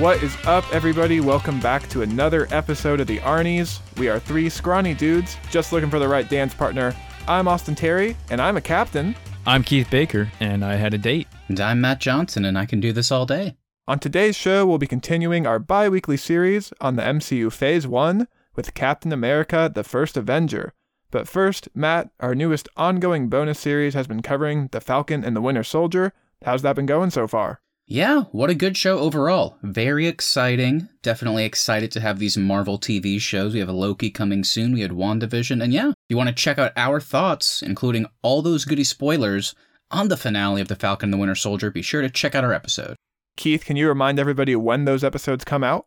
[0.00, 1.20] What is up, everybody?
[1.20, 3.80] Welcome back to another episode of the Arnie's.
[3.98, 6.96] We are three scrawny dudes just looking for the right dance partner.
[7.28, 9.14] I'm Austin Terry, and I'm a captain.
[9.44, 11.28] I'm Keith Baker, and I had a date.
[11.48, 13.58] And I'm Matt Johnson, and I can do this all day.
[13.86, 18.26] On today's show, we'll be continuing our bi weekly series on the MCU Phase 1
[18.56, 20.72] with Captain America the First Avenger.
[21.10, 25.42] But first, Matt, our newest ongoing bonus series has been covering The Falcon and the
[25.42, 26.14] Winter Soldier.
[26.42, 27.60] How's that been going so far?
[27.92, 29.56] Yeah, what a good show overall.
[29.64, 30.88] Very exciting.
[31.02, 33.52] Definitely excited to have these Marvel TV shows.
[33.52, 34.74] We have a Loki coming soon.
[34.74, 35.60] We had WandaVision.
[35.60, 39.56] And yeah, if you want to check out our thoughts, including all those goody spoilers
[39.90, 42.44] on the finale of The Falcon and the Winter Soldier, be sure to check out
[42.44, 42.94] our episode.
[43.36, 45.86] Keith, can you remind everybody when those episodes come out?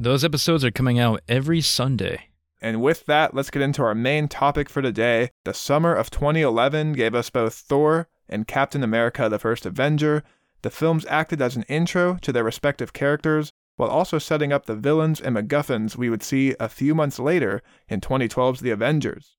[0.00, 2.30] Those episodes are coming out every Sunday.
[2.60, 5.30] And with that, let's get into our main topic for today.
[5.44, 10.24] The summer of 2011 gave us both Thor and Captain America the First Avenger.
[10.64, 14.74] The films acted as an intro to their respective characters, while also setting up the
[14.74, 19.36] villains and MacGuffins we would see a few months later in 2012's The Avengers.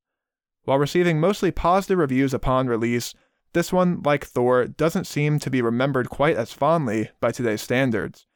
[0.66, 3.16] While receiving mostly positive reviews upon release,
[3.54, 8.28] this one, like Thor, doesn't seem to be remembered quite as fondly by today's standards.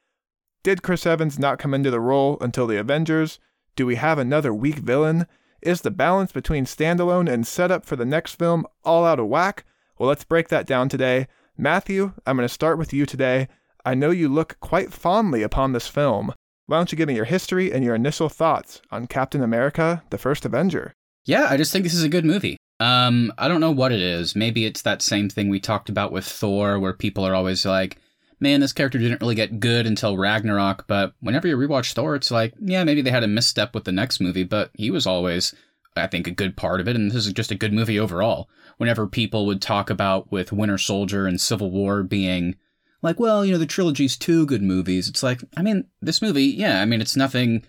[0.64, 3.40] Did Chris Evans not come into the role until The Avengers?
[3.76, 5.28] Do we have another weak villain?
[5.62, 9.64] Is the balance between standalone and setup for the next film all out of whack?
[10.00, 11.28] Well, let's break that down today.
[11.62, 13.50] Matthew, I'm going to start with you today.
[13.84, 16.34] I know you look quite fondly upon this film.
[16.68, 20.18] Why don't you give me your history and your initial thoughts on Captain America, the
[20.18, 20.94] First Avenger?
[21.26, 22.56] Yeah, I just think this is a good movie.
[22.80, 24.38] Um, I don't know what it is.
[24.38, 27.98] Maybe it's that same thing we talked about with Thor, where people are always like,
[28.40, 32.32] man, this character didn't really get good until Ragnarok, but whenever you rewatch Thor, it's
[32.32, 35.54] like, yeah, maybe they had a misstep with the next movie, but he was always,
[35.98, 38.48] I think, a good part of it, and this is just a good movie overall
[38.80, 42.56] whenever people would talk about with Winter Soldier and Civil War being
[43.02, 45.10] like, well, you know, the trilogy's two good movies.
[45.10, 47.66] It's like, I mean, this movie, yeah, I mean, it's nothing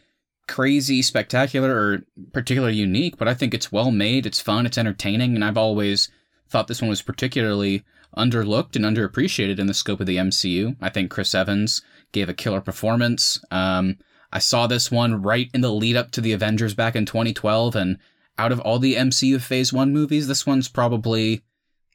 [0.47, 5.35] crazy, spectacular, or particularly unique, but I think it's well made, it's fun, it's entertaining,
[5.35, 6.09] and I've always
[6.49, 7.83] thought this one was particularly
[8.17, 10.77] underlooked and underappreciated in the scope of the MCU.
[10.81, 11.83] I think Chris Evans
[12.13, 13.43] gave a killer performance.
[13.51, 13.99] Um,
[14.33, 17.75] I saw this one right in the lead up to the Avengers back in 2012,
[17.75, 17.99] and
[18.39, 21.43] out of all the MCU Phase 1 movies, this one's probably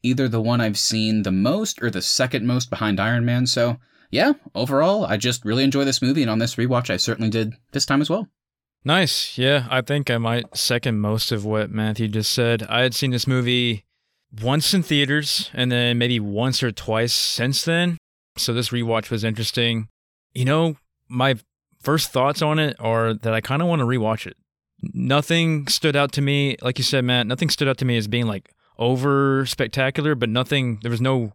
[0.04, 3.48] either the one I've seen the most or the second most behind Iron Man.
[3.48, 3.78] So,
[4.12, 7.54] yeah, overall, I just really enjoy this movie, and on this rewatch, I certainly did
[7.72, 8.28] this time as well.
[8.84, 9.36] Nice.
[9.36, 12.64] Yeah, I think I might second most of what Matthew just said.
[12.70, 13.84] I had seen this movie
[14.42, 17.98] once in theaters and then maybe once or twice since then.
[18.38, 19.88] So this rewatch was interesting.
[20.36, 20.76] You know,
[21.10, 21.36] my
[21.82, 24.38] first thoughts on it are that I kind of want to rewatch it
[24.94, 26.58] nothing stood out to me.
[26.62, 30.30] Like you said, Matt, nothing stood out to me as being like over spectacular, but
[30.30, 31.34] nothing, there was no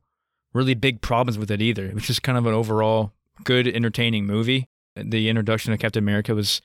[0.53, 1.87] really big problems with it either.
[1.87, 3.13] It was just kind of an overall
[3.45, 4.69] good, entertaining movie.
[4.97, 6.61] The introduction of Captain America was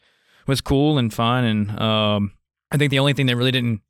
[0.47, 2.31] was cool and fun, and um,
[2.71, 3.81] I think the only thing that really didn't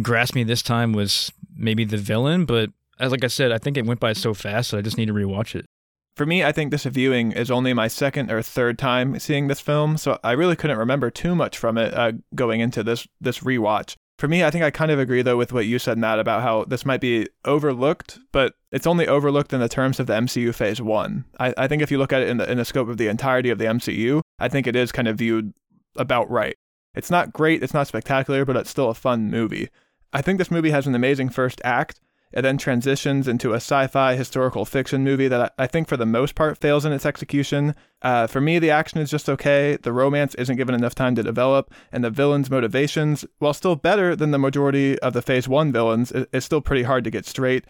[0.00, 2.44] grasp me this time was maybe the villain.
[2.44, 4.96] But as like I said, I think it went by so fast that I just
[4.96, 5.66] need to rewatch it.
[6.18, 9.60] For me, I think this viewing is only my second or third time seeing this
[9.60, 13.38] film, so I really couldn't remember too much from it uh, going into this this
[13.38, 13.94] rewatch.
[14.18, 16.42] For me, I think I kind of agree though with what you said, Matt, about
[16.42, 20.52] how this might be overlooked, but it's only overlooked in the terms of the MCU
[20.52, 21.24] Phase One.
[21.38, 23.06] I, I think if you look at it in the in the scope of the
[23.06, 25.54] entirety of the MCU, I think it is kind of viewed
[25.94, 26.56] about right.
[26.96, 29.68] It's not great, it's not spectacular, but it's still a fun movie.
[30.12, 32.00] I think this movie has an amazing first act,
[32.32, 36.06] it then transitions into a sci fi historical fiction movie that I think, for the
[36.06, 37.74] most part, fails in its execution.
[38.02, 41.22] Uh, for me, the action is just okay, the romance isn't given enough time to
[41.22, 45.72] develop, and the villain's motivations, while still better than the majority of the Phase 1
[45.72, 47.64] villains, is still pretty hard to get straight.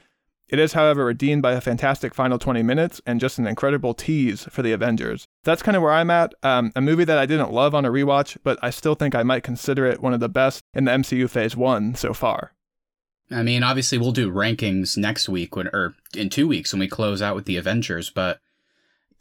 [0.49, 4.45] It is, however, redeemed by a fantastic final 20 minutes and just an incredible tease
[4.45, 5.27] for the Avengers.
[5.45, 6.33] That's kind of where I'm at.
[6.43, 9.23] Um, a movie that I didn't love on a rewatch, but I still think I
[9.23, 12.53] might consider it one of the best in the MCU Phase 1 so far.
[13.31, 16.89] I mean, obviously, we'll do rankings next week when, or in two weeks when we
[16.89, 18.41] close out with the Avengers, but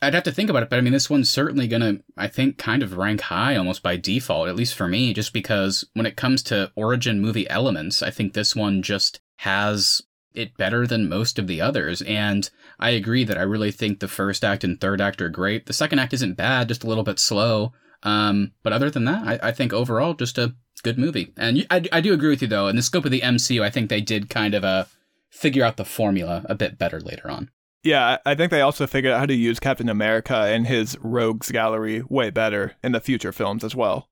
[0.02, 0.70] I'd have to think about it.
[0.70, 3.84] But I mean, this one's certainly going to, I think, kind of rank high almost
[3.84, 8.02] by default, at least for me, just because when it comes to origin movie elements,
[8.02, 10.02] I think this one just has
[10.34, 12.02] it better than most of the others.
[12.04, 12.50] And
[12.80, 15.66] I agree that I really think the first act and third act are great.
[15.66, 17.74] The second act isn't bad, just a little bit slow.
[18.04, 21.34] Um, but other than that, I, I think overall just a good movie.
[21.38, 22.68] And I, I do agree with you though.
[22.68, 24.86] In the scope of the MCU, I think they did kind of uh,
[25.30, 27.50] figure out the formula a bit better later on.
[27.84, 31.52] Yeah, I think they also figured out how to use Captain America and his rogues
[31.52, 34.10] gallery way better in the future films as well.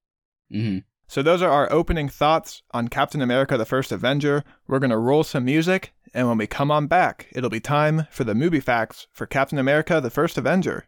[0.53, 0.79] Mm-hmm.
[1.07, 4.43] So those are our opening thoughts on Captain America: The First Avenger.
[4.67, 8.23] We're gonna roll some music, and when we come on back, it'll be time for
[8.23, 10.85] the movie facts for Captain America: The First Avenger.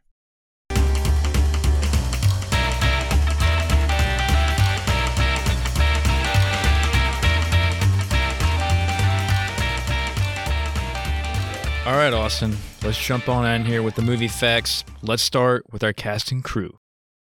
[11.88, 12.54] All right, Austin,
[12.84, 14.84] let's jump on in here with the movie facts.
[15.02, 16.80] Let's start with our cast and crew.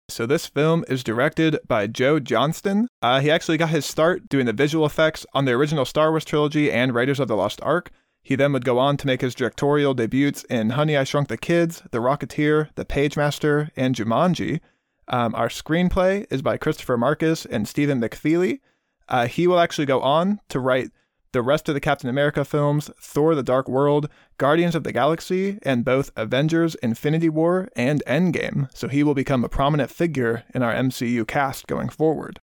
[0.09, 2.87] So this film is directed by Joe Johnston.
[2.99, 6.25] Uh, he actually got his start doing the visual effects on the original Star Wars
[6.25, 7.91] trilogy and Raiders of the Lost Ark.
[8.23, 11.37] He then would go on to make his directorial debuts in Honey, I Shrunk the
[11.37, 14.61] Kids, The Rocketeer, The Pagemaster, and Jumanji.
[15.07, 18.61] Um, our screenplay is by Christopher Markus and Stephen McFeely.
[19.07, 20.89] Uh, he will actually go on to write
[21.35, 25.59] the rest of the Captain America films, Thor the Dark World, Guardians of the Galaxy,
[25.63, 30.63] and both Avengers Infinity War and Endgame, so he will become a prominent figure in
[30.63, 32.39] our MCU cast going forward.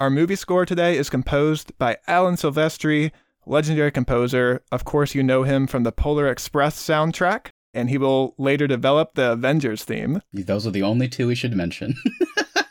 [0.00, 3.10] Our movie score today is composed by Alan Silvestri,
[3.44, 4.62] legendary composer.
[4.72, 9.14] Of course, you know him from the Polar Express soundtrack, and he will later develop
[9.14, 10.22] the Avengers theme.
[10.32, 11.94] Those are the only two we should mention.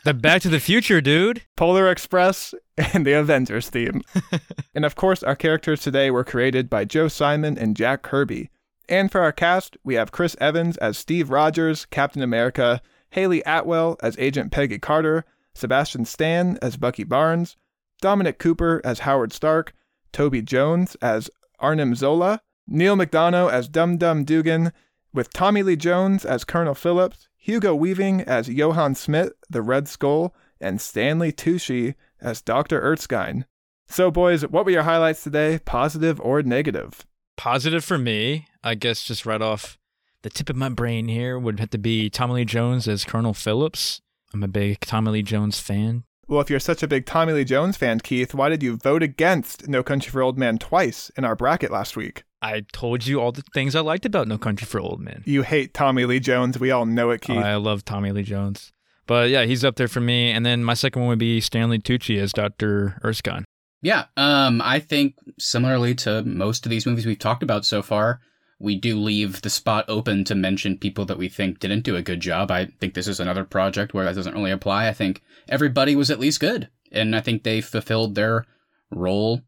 [0.02, 1.42] The Back to the Future, dude.
[1.56, 4.02] Polar Express and the Avengers theme.
[4.74, 8.48] and of course, our characters today were created by Joe Simon and Jack Kirby.
[8.88, 12.80] And for our cast, we have Chris Evans as Steve Rogers, Captain America,
[13.10, 17.58] Hayley Atwell as Agent Peggy Carter, Sebastian Stan as Bucky Barnes,
[18.00, 19.74] Dominic Cooper as Howard Stark,
[20.12, 24.72] Toby Jones as Arnim Zola, Neal McDonough as Dum Dum Dugan,
[25.12, 30.34] with Tommy Lee Jones as Colonel Phillips, Hugo Weaving as Johann Schmidt, the Red Skull,
[30.60, 32.80] and Stanley Tucci as Dr.
[32.80, 33.46] Erskine.
[33.88, 37.04] So, boys, what were your highlights today, positive or negative?
[37.36, 39.78] Positive for me, I guess just right off
[40.22, 43.34] the tip of my brain here would have to be Tommy Lee Jones as Colonel
[43.34, 44.02] Phillips.
[44.32, 46.04] I'm a big Tommy Lee Jones fan.
[46.28, 49.02] Well, if you're such a big Tommy Lee Jones fan, Keith, why did you vote
[49.02, 52.22] against No Country for Old Men twice in our bracket last week?
[52.42, 55.22] I told you all the things I liked about No Country for Old Men.
[55.26, 56.58] You hate Tommy Lee Jones.
[56.58, 57.36] We all know it, Keith.
[57.36, 58.72] I love Tommy Lee Jones.
[59.06, 60.30] But yeah, he's up there for me.
[60.30, 62.98] And then my second one would be Stanley Tucci as Dr.
[63.04, 63.44] Erskine.
[63.82, 68.20] Yeah, um, I think similarly to most of these movies we've talked about so far,
[68.58, 72.02] we do leave the spot open to mention people that we think didn't do a
[72.02, 72.50] good job.
[72.50, 74.86] I think this is another project where that doesn't really apply.
[74.86, 78.44] I think everybody was at least good, and I think they fulfilled their
[78.90, 79.40] role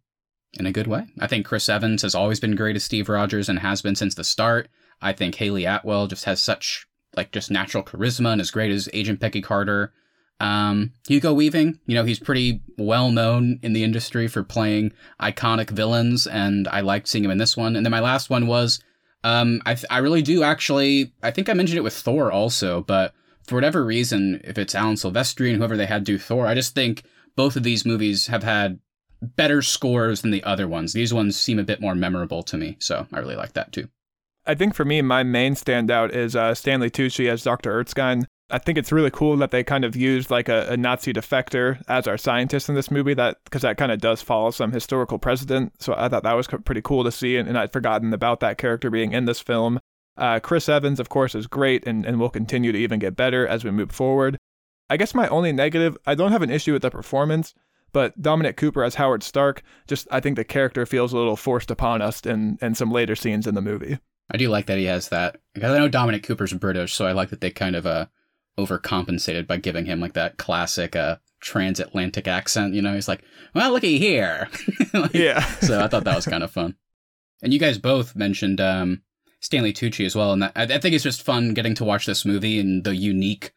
[0.58, 1.06] in a good way.
[1.18, 4.14] I think Chris Evans has always been great as Steve Rogers and has been since
[4.14, 4.68] the start.
[5.00, 8.88] I think Hayley Atwell just has such like just natural charisma and is great as
[8.92, 9.92] Agent Peggy Carter.
[10.40, 15.70] Um, Hugo Weaving, you know, he's pretty well known in the industry for playing iconic
[15.70, 17.76] villains, and I liked seeing him in this one.
[17.76, 18.82] And then my last one was,
[19.22, 21.12] um, I th- I really do actually.
[21.22, 23.14] I think I mentioned it with Thor also, but
[23.46, 26.74] for whatever reason, if it's Alan Silvestri and whoever they had do Thor, I just
[26.74, 27.04] think
[27.36, 28.80] both of these movies have had
[29.22, 30.92] better scores than the other ones.
[30.92, 33.88] These ones seem a bit more memorable to me, so I really like that too.
[34.44, 37.72] I think for me, my main standout is uh, Stanley Tucci as Dr.
[37.78, 38.26] Erskine.
[38.50, 41.82] I think it's really cool that they kind of used like a, a Nazi defector
[41.88, 43.14] as our scientist in this movie.
[43.14, 45.72] That because that kind of does follow some historical precedent.
[45.80, 48.58] So I thought that was pretty cool to see, and, and I'd forgotten about that
[48.58, 49.80] character being in this film.
[50.16, 53.46] Uh, Chris Evans, of course, is great and, and will continue to even get better
[53.46, 54.36] as we move forward.
[54.90, 57.54] I guess my only negative, I don't have an issue with the performance,
[57.92, 61.70] but Dominic Cooper as Howard Stark, just I think the character feels a little forced
[61.70, 63.98] upon us in, in some later scenes in the movie.
[64.30, 67.12] I do like that he has that because I know Dominic Cooper's British, so I
[67.12, 68.06] like that they kind of uh
[68.58, 72.72] overcompensated by giving him like that classic uh transatlantic accent.
[72.72, 73.22] You know, he's like,
[73.54, 74.48] "Well, looky here."
[74.94, 75.44] like, yeah.
[75.60, 76.76] so I thought that was kind of fun.
[77.42, 79.02] And you guys both mentioned um,
[79.40, 82.06] Stanley Tucci as well, and that, I, I think it's just fun getting to watch
[82.06, 83.52] this movie and the unique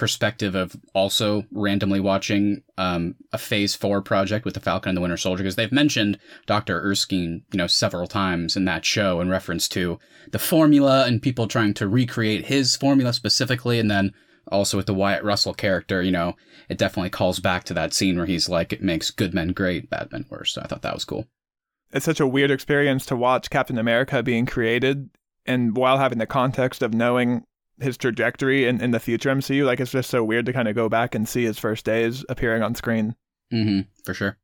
[0.00, 5.02] perspective of also randomly watching um, a Phase Four project with the Falcon and the
[5.02, 9.28] Winter Soldier because they've mentioned Doctor Erskine, you know, several times in that show in
[9.28, 9.98] reference to
[10.30, 14.14] the formula and people trying to recreate his formula specifically, and then
[14.50, 16.34] also with the Wyatt Russell character, you know,
[16.70, 19.90] it definitely calls back to that scene where he's like, "It makes good men great,
[19.90, 21.26] bad men worse." So I thought that was cool.
[21.92, 25.10] It's such a weird experience to watch Captain America being created,
[25.44, 27.44] and while having the context of knowing
[27.80, 29.64] his trajectory in, in the future MCU.
[29.64, 32.24] Like it's just so weird to kind of go back and see his first days
[32.28, 33.16] appearing on screen.
[33.52, 34.38] Mm-hmm, for sure.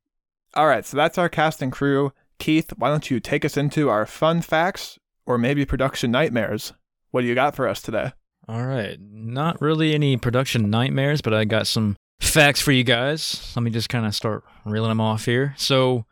[0.53, 2.13] All right, so that's our cast and crew.
[2.39, 6.73] Keith, why don't you take us into our fun facts or maybe production nightmares?
[7.11, 8.11] What do you got for us today?
[8.47, 13.51] All right, not really any production nightmares, but I got some facts for you guys.
[13.55, 15.53] Let me just kind of start reeling them off here.
[15.57, 16.05] So,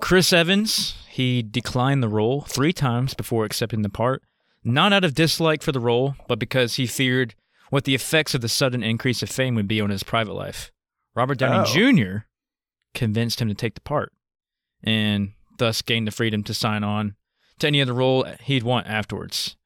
[0.00, 4.22] Chris Evans, he declined the role three times before accepting the part
[4.64, 7.34] not out of dislike for the role, but because he feared
[7.70, 10.70] what the effects of the sudden increase of fame would be on his private life.
[11.14, 11.92] Robert Downey Oh.
[11.92, 12.24] Jr.
[12.94, 14.12] convinced him to take the part,
[14.82, 17.14] and thus gained the freedom to sign on
[17.58, 19.56] to any other role he'd want afterwards.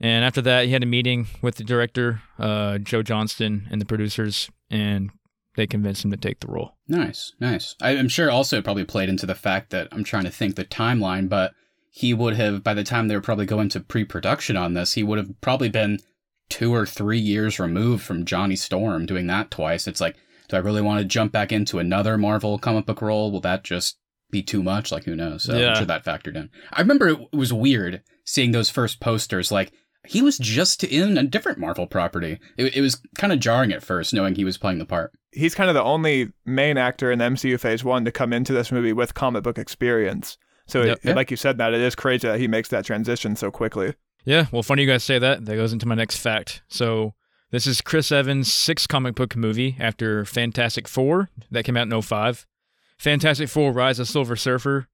[0.00, 3.86] And after that, he had a meeting with the director, uh, Joe Johnston, and the
[3.86, 5.10] producers, and
[5.56, 6.72] they convinced him to take the role.
[6.88, 7.76] Nice, nice.
[7.80, 10.64] I'm sure also it probably played into the fact that I'm trying to think the
[10.64, 11.52] timeline, but
[11.96, 14.94] he would have, by the time they were probably going to pre production on this,
[14.94, 16.00] he would have probably been
[16.48, 19.86] two or three years removed from Johnny Storm doing that twice.
[19.86, 20.16] It's like,
[20.48, 23.30] do I really want to jump back into another Marvel comic book role?
[23.30, 23.96] Will that just
[24.32, 24.90] be too much?
[24.90, 25.44] Like, who knows?
[25.44, 25.68] So Yeah.
[25.68, 26.50] I'm sure that factored in.
[26.72, 29.52] I remember it was weird seeing those first posters.
[29.52, 29.72] Like,
[30.04, 32.40] he was just in a different Marvel property.
[32.56, 35.12] It, it was kind of jarring at first, knowing he was playing the part.
[35.30, 38.52] He's kind of the only main actor in the MCU Phase 1 to come into
[38.52, 40.38] this movie with comic book experience.
[40.66, 40.98] So, Yep.
[41.02, 43.94] it, like you said, that it is crazy that he makes that transition so quickly.
[44.24, 45.44] Yeah, well, funny you guys say that.
[45.44, 46.62] That goes into my next fact.
[46.68, 47.14] So,
[47.50, 52.00] this is Chris Evans' sixth comic book movie after Fantastic Four, that came out in
[52.02, 52.46] 05.
[52.98, 54.88] Fantastic Four Rise of Silver Surfer.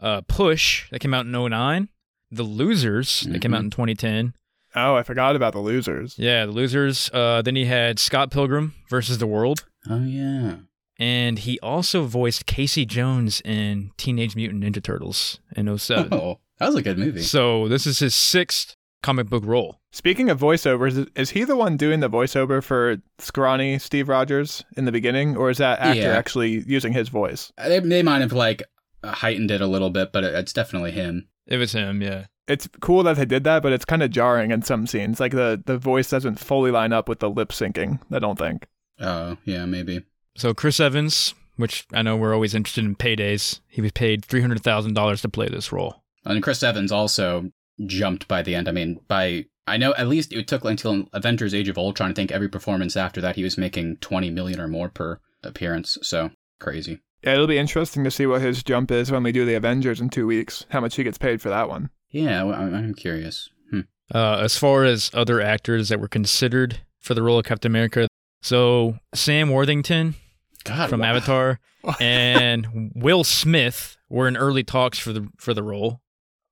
[0.00, 1.88] Uh, Push, that came out in 09.
[2.30, 4.34] The Losers, that came out in 2010.
[4.74, 6.18] Oh, I forgot about the losers.
[6.18, 7.08] Yeah, The Losers.
[7.12, 9.64] Uh, then he had Scott Pilgrim versus the World.
[9.88, 10.56] Oh, yeah.
[10.98, 16.08] And he also voiced Casey Jones in Teenage Mutant Ninja Turtles in 07.
[16.12, 17.22] Oh, that was a good movie.
[17.22, 19.80] So, this is his sixth comic book role.
[19.92, 24.84] Speaking of voiceovers, is he the one doing the voiceover for scrawny Steve Rogers in
[24.84, 26.16] the beginning, or is that actor Yeah.
[26.16, 27.52] actually using his voice?
[27.58, 28.62] Uh, they, they might have like
[29.02, 31.28] uh, heightened it a little bit, but it, it's definitely him.
[31.46, 32.26] It was him, yeah.
[32.46, 35.18] It's cool that they did that, but it's kind of jarring in some scenes.
[35.20, 38.66] Like the, the voice doesn't fully line up with the lip syncing, I don't think.
[39.00, 40.02] Oh, yeah, maybe.
[40.36, 44.40] So Chris Evans, which I know we're always interested in paydays, he was paid three
[44.40, 46.02] hundred thousand dollars to play this role.
[46.24, 47.50] And Chris Evans also
[47.86, 48.68] jumped by the end.
[48.68, 52.10] I mean, by I know at least it took until Avengers: Age of Ultron.
[52.10, 55.98] I think every performance after that, he was making twenty million or more per appearance.
[56.02, 57.00] So crazy.
[57.22, 60.00] Yeah, it'll be interesting to see what his jump is when we do the Avengers
[60.00, 61.88] in two weeks, how much he gets paid for that one.
[62.10, 63.48] Yeah, well, I'm, I'm curious.
[63.70, 63.80] Hmm.
[64.14, 68.08] Uh, as far as other actors that were considered for the role of Captain America,
[68.42, 70.16] so Sam Worthington
[70.64, 71.14] God, from wow.
[71.14, 71.60] Avatar
[72.00, 76.00] and Will Smith were in early talks for the for the role.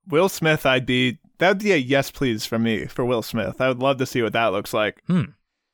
[0.09, 3.61] Will Smith, I'd be, that'd be a yes please from me for Will Smith.
[3.61, 5.00] I would love to see what that looks like.
[5.07, 5.23] Hmm.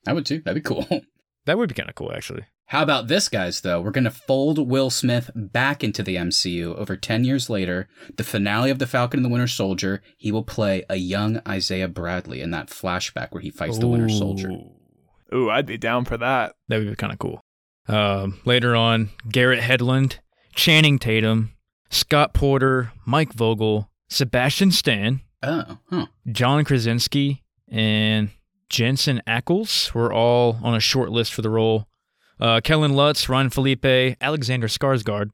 [0.06, 0.40] I would too.
[0.40, 0.86] That'd be cool.
[1.48, 2.44] That would be kind of cool, actually.
[2.66, 3.80] How about this, guys, though?
[3.80, 7.88] We're going to fold Will Smith back into the MCU over 10 years later.
[8.18, 11.88] The finale of The Falcon and the Winter Soldier, he will play a young Isaiah
[11.88, 14.50] Bradley in that flashback where he fights the Winter Soldier.
[14.50, 14.72] Ooh.
[15.34, 16.56] Ooh, I'd be down for that.
[16.68, 17.42] That would be kind of cool.
[17.88, 20.18] Um, later on, Garrett Hedlund,
[20.54, 21.52] Channing Tatum,
[21.90, 26.06] Scott Porter, Mike Vogel, Sebastian Stan, Oh, huh.
[26.32, 28.30] John Krasinski, and
[28.68, 31.86] Jensen Ackles were all on a short list for the role.
[32.40, 35.30] Uh, Kellen Lutz, Ryan Phillippe, Alexander Skarsgård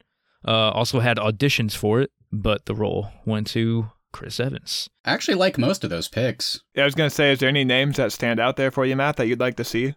[0.46, 4.88] uh, also had auditions for it, but the role went to Chris Evans.
[5.04, 6.60] I actually like most of those picks.
[6.74, 8.84] Yeah, I was going to say, is there any names that stand out there for
[8.84, 9.94] you, Matt, that you'd like to see?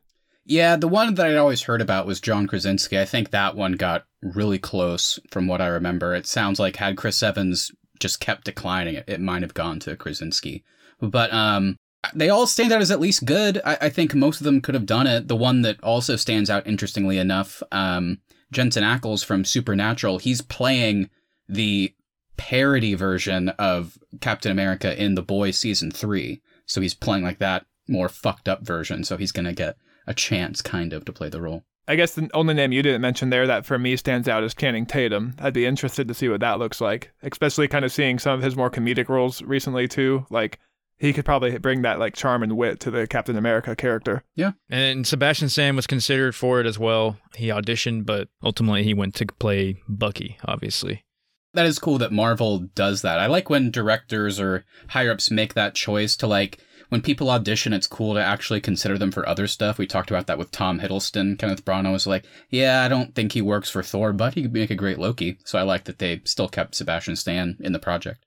[0.49, 2.97] Yeah, the one that I'd always heard about was John Krasinski.
[2.97, 6.15] I think that one got really close from what I remember.
[6.15, 9.97] It sounds like had Chris Evans just kept declining, it, it might have gone to
[9.97, 10.63] Krasinski.
[11.01, 11.75] But um,
[12.15, 13.59] they all stand out as at least good.
[13.65, 15.27] I, I think most of them could have done it.
[15.27, 18.19] The one that also stands out, interestingly enough, um,
[18.53, 21.09] Jensen Ackles from Supernatural, he's playing
[21.49, 21.93] the
[22.37, 26.41] parody version of Captain America in The Boys season three.
[26.65, 29.03] So he's playing like that more fucked up version.
[29.03, 29.75] So he's gonna get
[30.07, 31.63] a chance, kind of, to play the role.
[31.87, 34.53] I guess the only name you didn't mention there that for me stands out is
[34.53, 35.35] Channing Tatum.
[35.39, 38.43] I'd be interested to see what that looks like, especially kind of seeing some of
[38.43, 40.25] his more comedic roles recently too.
[40.29, 40.59] Like
[40.97, 44.23] he could probably bring that like charm and wit to the Captain America character.
[44.35, 44.51] Yeah.
[44.69, 47.17] And Sebastian Stan was considered for it as well.
[47.35, 51.05] He auditioned, but ultimately he went to play Bucky, obviously.
[51.53, 53.19] That is cool that Marvel does that.
[53.19, 57.73] I like when directors or higher ups make that choice to like when people audition,
[57.73, 59.77] it's cool to actually consider them for other stuff.
[59.77, 61.37] We talked about that with Tom Hiddleston.
[61.37, 64.53] Kenneth Branagh was like, "Yeah, I don't think he works for Thor, but he could
[64.53, 67.79] make a great Loki." So I like that they still kept Sebastian Stan in the
[67.79, 68.25] project.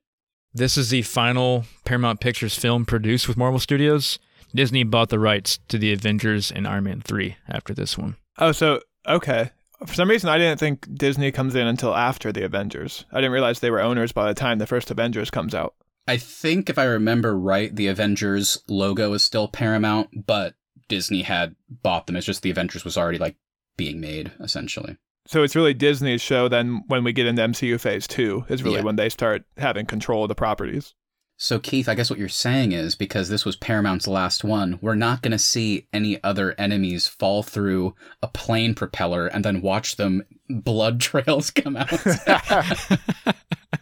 [0.52, 4.18] This is the final Paramount Pictures film produced with Marvel Studios.
[4.54, 8.16] Disney bought the rights to the Avengers and Iron Man 3 after this one.
[8.38, 9.50] Oh, so okay.
[9.86, 13.06] For some reason, I didn't think Disney comes in until after the Avengers.
[13.12, 15.74] I didn't realize they were owners by the time the first Avengers comes out.
[16.10, 20.54] I think if I remember right, the Avengers logo is still Paramount, but
[20.88, 22.16] Disney had bought them.
[22.16, 23.36] It's just the Avengers was already like
[23.76, 24.96] being made essentially.
[25.28, 26.48] So it's really Disney's show.
[26.48, 28.82] Then when we get into MCU Phase Two, is really Yeah.
[28.82, 30.94] when they start having control of the properties.
[31.36, 34.96] So, Keith, I guess what you're saying is because this was Paramount's last one, we're
[34.96, 39.94] not going to see any other enemies fall through a plane propeller and then watch
[39.94, 41.88] them blood trails come out.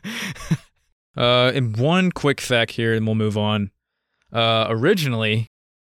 [1.19, 3.71] uh, and one quick fact here, and we'll move on.
[4.33, 5.49] Uh, originally,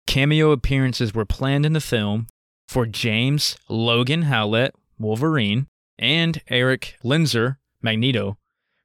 [0.07, 2.27] cameo appearances were planned in the film
[2.69, 5.67] for James Logan Howlett, Wolverine,
[5.99, 8.37] and Erik Lehnsherr, Magneto,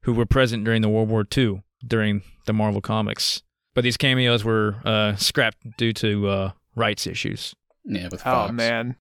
[0.04, 1.62] who were present during the World War II.
[1.86, 3.42] during the Marvel comics.
[3.74, 7.54] But these cameos were uh, scrapped due to uh, rights issues.
[7.84, 8.96] Yeah, with Oh man,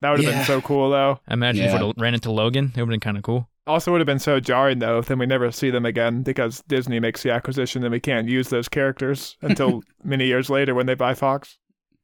[0.00, 0.38] that would have Yeah.
[0.38, 1.18] been so cool though.
[1.26, 1.80] I imagine if Yeah.
[1.80, 3.48] we would ran into Logan, it would have been kind of cool.
[3.68, 6.62] Also, would have been so jarring though if then we never see them again because
[6.68, 10.86] Disney makes the acquisition and we can't use those characters until many years later when
[10.86, 11.58] they buy Fox.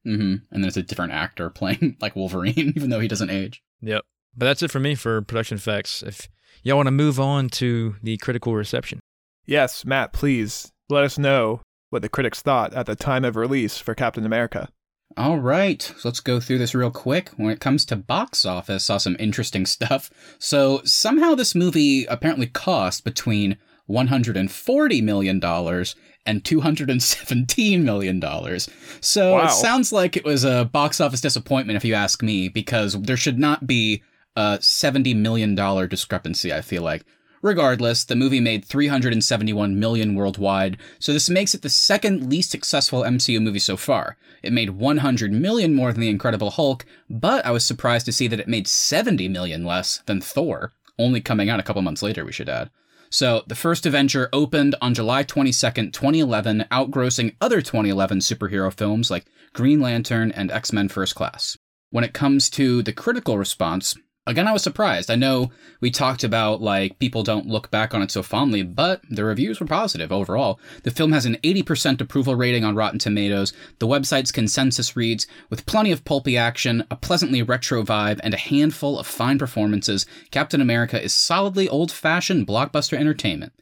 [0.04, 3.62] hmm And then it's a different actor playing like Wolverine, even though he doesn't age.
[3.80, 4.02] Yep.
[4.36, 6.02] But that's it for me for production effects.
[6.02, 6.28] If
[6.62, 9.00] y'all want to move on to the critical reception.
[9.46, 13.78] Yes, Matt, please let us know what the critics thought at the time of release
[13.78, 14.68] for Captain America.
[15.16, 17.28] All right, so let's go through this real quick.
[17.36, 20.10] When it comes to box office, saw some interesting stuff.
[20.40, 23.56] So somehow this movie apparently cost between
[23.86, 25.94] 140 million dollars
[26.26, 28.68] and 217 million dollars.
[29.00, 29.44] So Wow.
[29.46, 33.16] it sounds like it was a box office disappointment if you ask me because there
[33.16, 34.02] should not be
[34.34, 37.04] a 70 million dollar discrepancy, I feel like.
[37.44, 43.02] Regardless, the movie made 371 million worldwide, so this makes it the second least successful
[43.02, 44.16] MCU movie so far.
[44.42, 48.28] It made 100 million more than The Incredible Hulk, but I was surprised to see
[48.28, 52.24] that it made 70 million less than Thor, only coming out a couple months later,
[52.24, 52.70] we should add.
[53.10, 59.26] So, the first Avenger opened on July 22nd, 2011, outgrossing other 2011 superhero films like
[59.52, 61.58] Green Lantern and X Men First Class.
[61.90, 63.94] When it comes to the critical response,
[64.26, 65.10] again, I was surprised.
[65.10, 65.50] I know
[65.80, 69.60] we talked about like people don't look back on it so fondly, but the reviews
[69.60, 70.58] were positive overall.
[70.82, 73.52] The film has an 80% approval rating on Rotten Tomatoes.
[73.78, 78.38] The website's consensus reads with plenty of pulpy action, a pleasantly retro vibe, and a
[78.38, 83.52] handful of fine performances, Captain America is solidly old fashioned blockbuster entertainment.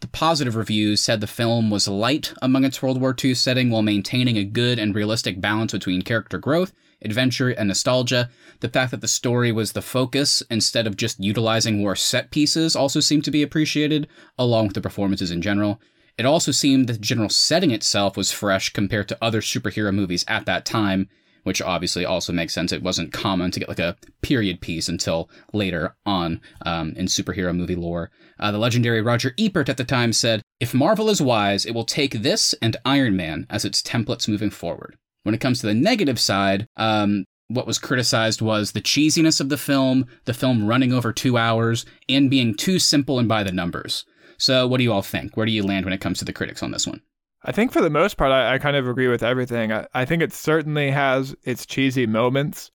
[0.00, 3.82] The positive reviews said the film was light among its World War II setting while
[3.82, 6.72] maintaining a good and realistic balance between character growth,
[7.04, 8.28] adventure, and nostalgia.
[8.62, 12.76] The fact that the story was the focus instead of just utilizing more set pieces
[12.76, 14.06] also seemed to be appreciated,
[14.38, 15.80] along with the performances in general.
[16.16, 20.24] It also seemed that the general setting itself was fresh compared to other superhero movies
[20.28, 21.08] at that time,
[21.42, 22.70] which obviously also makes sense.
[22.70, 27.52] It wasn't common to get like a period piece until later on um, in superhero
[27.52, 28.12] movie lore.
[28.38, 31.84] Uh, the legendary Roger Ebert at the time said, If Marvel is wise, it will
[31.84, 34.96] take this and Iron Man as its templates moving forward.
[35.24, 39.48] When it comes to the negative side, um, what was criticized was the cheesiness of
[39.48, 43.52] the film, the film running over two hours, and being too simple and by the
[43.52, 44.04] numbers.
[44.38, 45.36] So, what do you all think?
[45.36, 47.00] Where do you land when it comes to the critics on this one?
[47.44, 49.72] I think for the most part, I, I kind of agree with everything.
[49.72, 52.70] I, I think it certainly has its cheesy moments.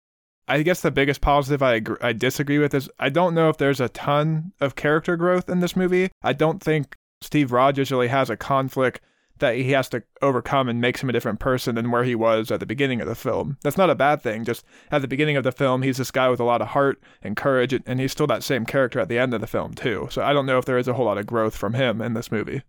[0.46, 3.56] I guess the biggest positive I agree, I disagree with is I don't know if
[3.56, 6.10] there's a ton of character growth in this movie.
[6.22, 9.00] I don't think Steve Rogers really has a conflict
[9.38, 12.50] that he has to overcome and makes him a different person than where he was
[12.50, 13.58] at the beginning of the film.
[13.62, 14.44] That's not a bad thing.
[14.44, 17.02] Just at the beginning of the film, he's this guy with a lot of heart
[17.22, 20.08] and courage, and- he's still that same character at the end of the film too.
[20.10, 22.14] So I don't know if there is a whole lot of growth from him in
[22.14, 22.62] this movie.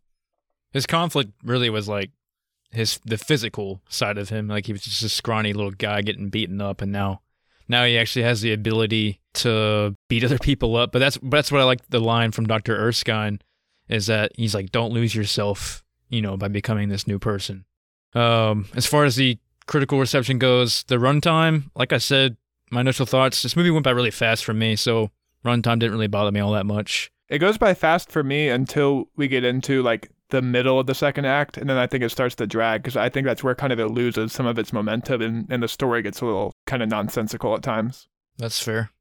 [0.71, 2.11] His conflict really was like
[2.71, 4.47] his the physical side of him.
[4.47, 7.21] Like he was just a scrawny little guy getting beaten up, and now
[7.67, 10.91] now he actually has the ability to beat other people up.
[10.91, 13.39] But that's but that's what I like the line from Doctor Erskine
[13.87, 17.65] is that he's like, "Don't lose yourself," you know, by becoming this new person.
[18.13, 19.37] Um, as far as the
[19.67, 22.37] critical reception goes, the runtime, like I said,
[22.71, 25.11] my initial thoughts, this movie went by really fast for me, so
[25.43, 27.11] runtime didn't really bother me all that much.
[27.29, 30.95] It goes by fast for me until we get into like the middle of the
[30.95, 33.55] second act, and then I think it starts to drag because I think that's where
[33.55, 36.53] kind of it loses some of its momentum, and, and the story gets a little
[36.65, 38.07] kind of nonsensical at times.
[38.37, 38.91] That's fair.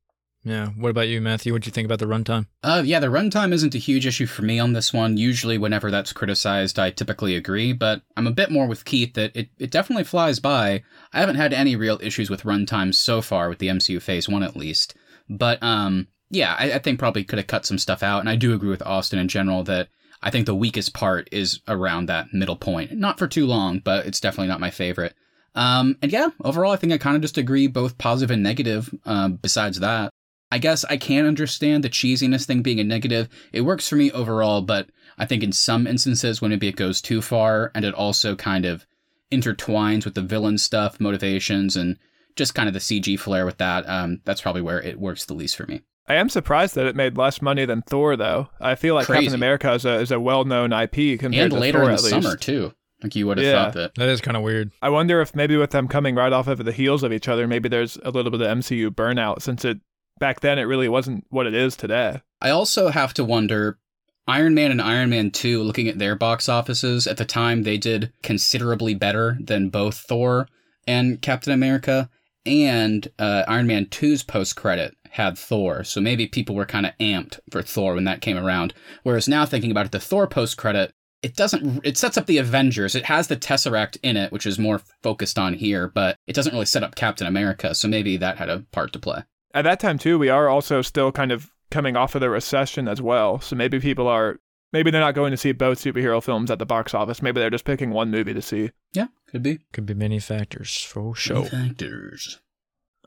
[0.45, 0.69] Yeah.
[0.77, 1.53] What about you, Matthew?
[1.53, 2.47] What do you think about the runtime?
[2.63, 5.17] Uh, yeah, the runtime isn't a huge issue for me on this one.
[5.17, 9.35] Usually, whenever that's criticized, I typically agree, but I'm a bit more with Keith that
[9.35, 10.83] it, it definitely flies by.
[11.15, 14.43] I haven't had any real issues with runtime so far with the MCU Phase 1
[14.43, 14.95] at least.
[15.31, 18.37] But, um, yeah, I, I think probably could have cut some stuff out, and I
[18.37, 19.89] do agree with Austin in general that
[20.23, 22.93] I think the weakest part is around that middle point.
[22.93, 25.15] Not for too long, but it's definitely not my favorite.
[25.55, 28.93] Um, and yeah, overall, I think I kind of just agree, both positive and negative.
[29.07, 30.11] Um, besides that,
[30.55, 33.29] I guess I can understand the cheesiness thing being a negative.
[33.53, 34.89] It works for me overall, but
[35.19, 38.65] I think in some instances when maybe it goes too far, and it also kind
[38.65, 38.87] of
[39.33, 41.99] intertwines with the villain stuff, motivations, and
[42.37, 43.89] just kind of the CG flair with that.
[43.89, 45.83] Um, that's probably where it works the least for me.
[46.07, 48.49] I am surprised that it made less money than Thor, though.
[48.61, 49.23] I feel like Crazy.
[49.25, 51.97] Captain America is a is a well known IP compared and to later Thor in
[51.97, 52.11] the at least.
[52.23, 52.73] summer too.
[53.03, 53.65] Like you would have Yeah.
[53.65, 53.95] thought that.
[53.97, 54.71] That is kind of weird.
[54.83, 57.47] I wonder if maybe with them coming right off of the heels of each other,
[57.49, 59.79] maybe there's a little bit of MCU burnout since it
[60.19, 62.21] back then it really wasn't what it is today.
[62.41, 63.79] I also have to wonder
[64.27, 67.77] Iron Man and Iron Man 2, looking at their box offices, at the time they
[67.77, 70.49] did considerably better than both Thor
[70.87, 72.09] and Captain America.
[72.47, 75.85] And uh, Iron Man 2's post credit had Thor.
[75.85, 78.75] So maybe people were kind of amped for Thor when that came around.
[79.03, 82.37] Whereas now, thinking about it, the Thor post credit it doesn't it sets up the
[82.37, 82.95] Avengers.
[82.95, 86.53] It has the Tesseract in it, which is more focused on here, but it doesn't
[86.53, 89.23] really set up Captain America, so maybe that had a part to play.
[89.55, 92.89] At that time too, we are also still kind of coming off of the recession
[92.89, 93.41] as well.
[93.41, 94.41] So maybe people are
[94.73, 97.23] maybe they're not going to see both superhero films at the box office.
[97.23, 98.73] Maybe they're just picking one movie to see.
[98.93, 99.61] Yeah, could be.
[99.73, 101.45] Could be many factors for sure.
[101.45, 102.41] Many factors.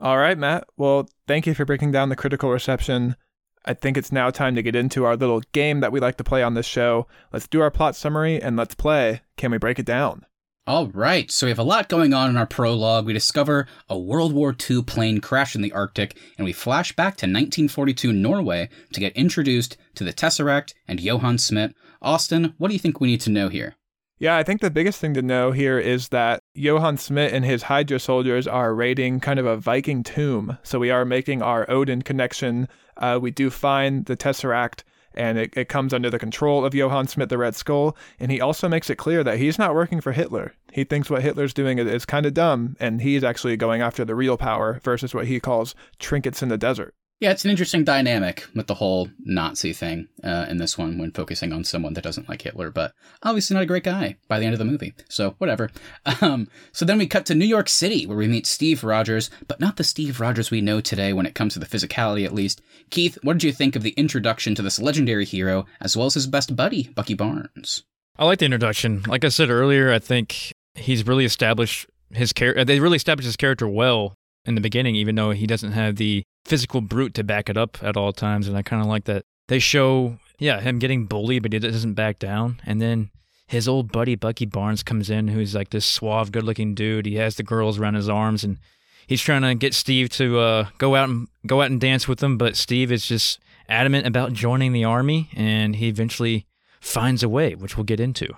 [0.00, 0.64] All right, Matt.
[0.76, 3.16] Well, thank you for breaking down the critical reception.
[3.64, 6.24] I think it's now time to get into our little game that we like to
[6.24, 7.06] play on this show.
[7.32, 9.20] Let's do our plot summary and let's play.
[9.36, 10.24] Can we break it down?
[10.68, 13.06] All right, so we have a lot going on in our prologue.
[13.06, 17.16] We discover a World War II plane crash in the Arctic, and we flash back
[17.16, 21.74] to 1942 Norway to get introduced to the Tesseract and Johann Schmidt.
[22.02, 23.76] Austin, what do you think we need to know here?
[24.18, 27.62] Yeah, I think the biggest thing to know here is that Johann Schmidt and his
[27.62, 30.58] Hydra soldiers are raiding kind of a Viking tomb.
[30.64, 32.68] So we are making our Odin connection.
[32.98, 34.82] Uh, we do find the Tesseract,
[35.18, 37.96] and it, it comes under the control of Johann Schmidt, the Red Skull.
[38.20, 40.54] And he also makes it clear that he's not working for Hitler.
[40.72, 44.04] He thinks what Hitler's doing is, is kind of dumb, and he's actually going after
[44.04, 46.94] the real power versus what he calls trinkets in the desert.
[47.20, 51.10] Yeah, it's an interesting dynamic with the whole Nazi thing uh, in this one when
[51.10, 52.92] focusing on someone that doesn't like Hitler, but
[53.24, 54.94] obviously not a great guy by the end of the movie.
[55.08, 55.70] So, whatever.
[56.20, 59.60] Um, so then we cut to New York City where we meet Steve Rogers, but
[59.60, 62.60] not the Steve Rogers we know today when it comes to the physicality at least.
[62.90, 66.14] Keith, what did you think of the introduction to this legendary hero as well as
[66.14, 67.84] his best buddy, Bucky Barnes?
[68.16, 69.02] I like the introduction.
[69.06, 72.64] Like I said earlier, I think he's really established his character.
[72.64, 74.14] They really established his character well
[74.48, 77.76] in the beginning, even though he doesn't have the physical brute to back it up
[77.82, 78.48] at all times.
[78.48, 81.92] And I kind of like that they show, yeah, him getting bullied, but he doesn't
[81.92, 82.60] back down.
[82.64, 83.10] And then
[83.46, 87.06] his old buddy Bucky Barnes comes in, who's like this suave, good-looking dude.
[87.06, 88.58] He has the girls around his arms, and
[89.06, 92.20] he's trying to get Steve to uh, go out and go out and dance with
[92.20, 92.38] them.
[92.38, 96.46] But Steve is just adamant about joining the army, and he eventually
[96.80, 98.28] finds a way, which we'll get into.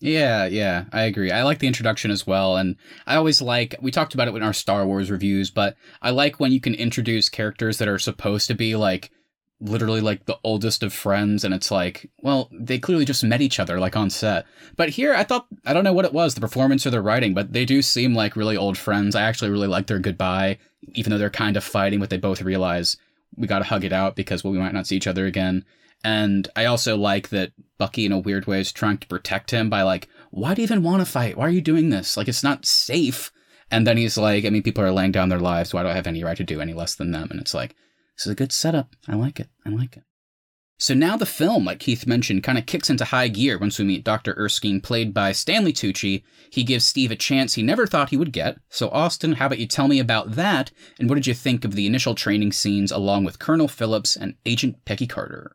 [0.00, 1.30] Yeah, yeah, I agree.
[1.30, 2.56] I like the introduction as well.
[2.56, 6.10] And I always like, we talked about it in our Star Wars reviews, but I
[6.10, 9.10] like when you can introduce characters that are supposed to be like
[9.60, 11.44] literally like the oldest of friends.
[11.44, 14.46] And it's like, well, they clearly just met each other like on set.
[14.74, 17.34] But here, I thought, I don't know what it was, the performance or the writing,
[17.34, 19.14] but they do seem like really old friends.
[19.14, 20.56] I actually really like their goodbye,
[20.94, 22.96] even though they're kind of fighting, but they both realize
[23.36, 25.66] we got to hug it out because well, we might not see each other again.
[26.02, 29.70] And I also like that Bucky, in a weird way, is trying to protect him
[29.70, 31.36] by like, why do you even want to fight?
[31.36, 32.16] Why are you doing this?
[32.16, 33.32] Like, it's not safe.
[33.70, 35.72] And then he's like, I mean, people are laying down their lives.
[35.72, 37.28] Why do I have any right to do any less than them?
[37.30, 37.74] And it's like,
[38.16, 38.94] this is a good setup.
[39.08, 39.48] I like it.
[39.64, 40.02] I like it.
[40.80, 43.84] So now the film, like Keith mentioned, kind of kicks into high gear once we
[43.84, 44.34] meet Dr.
[44.38, 46.22] Erskine, played by Stanley Tucci.
[46.50, 48.56] He gives Steve a chance he never thought he would get.
[48.70, 50.70] So, Austin, how about you tell me about that?
[50.98, 54.36] And what did you think of the initial training scenes along with Colonel Phillips and
[54.46, 55.54] Agent Peggy Carter?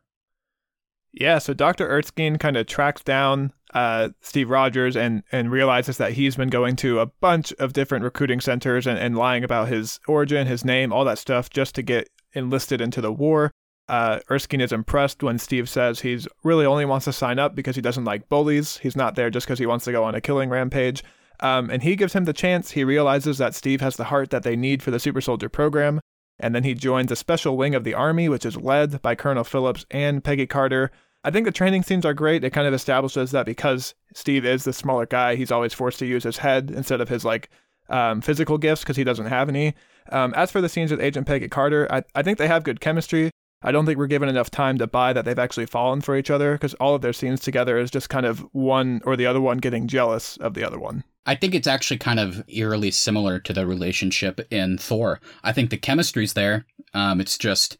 [1.18, 1.88] Yeah, so Dr.
[1.88, 6.76] Erskine kind of tracks down uh, Steve Rogers and, and realizes that he's been going
[6.76, 10.92] to a bunch of different recruiting centers and, and lying about his origin, his name,
[10.92, 13.50] all that stuff just to get enlisted into the war.
[13.88, 17.76] Uh, Erskine is impressed when Steve says he's really only wants to sign up because
[17.76, 18.78] he doesn't like bullies.
[18.78, 21.02] He's not there just because he wants to go on a killing rampage.
[21.40, 22.72] Um, and he gives him the chance.
[22.72, 26.00] He realizes that Steve has the heart that they need for the super soldier program.
[26.38, 29.44] And then he joins a special wing of the army, which is led by Colonel
[29.44, 30.90] Phillips and Peggy Carter.
[31.26, 32.44] I think the training scenes are great.
[32.44, 36.06] It kind of establishes that because Steve is the smaller guy, he's always forced to
[36.06, 37.50] use his head instead of his like
[37.88, 39.74] um, physical gifts because he doesn't have any.
[40.12, 42.80] Um, as for the scenes with Agent Peggy Carter, I, I think they have good
[42.80, 43.32] chemistry.
[43.60, 46.30] I don't think we're given enough time to buy that they've actually fallen for each
[46.30, 49.40] other because all of their scenes together is just kind of one or the other
[49.40, 51.02] one getting jealous of the other one.
[51.26, 55.20] I think it's actually kind of eerily similar to the relationship in Thor.
[55.42, 56.66] I think the chemistry's there.
[56.94, 57.78] Um, it's just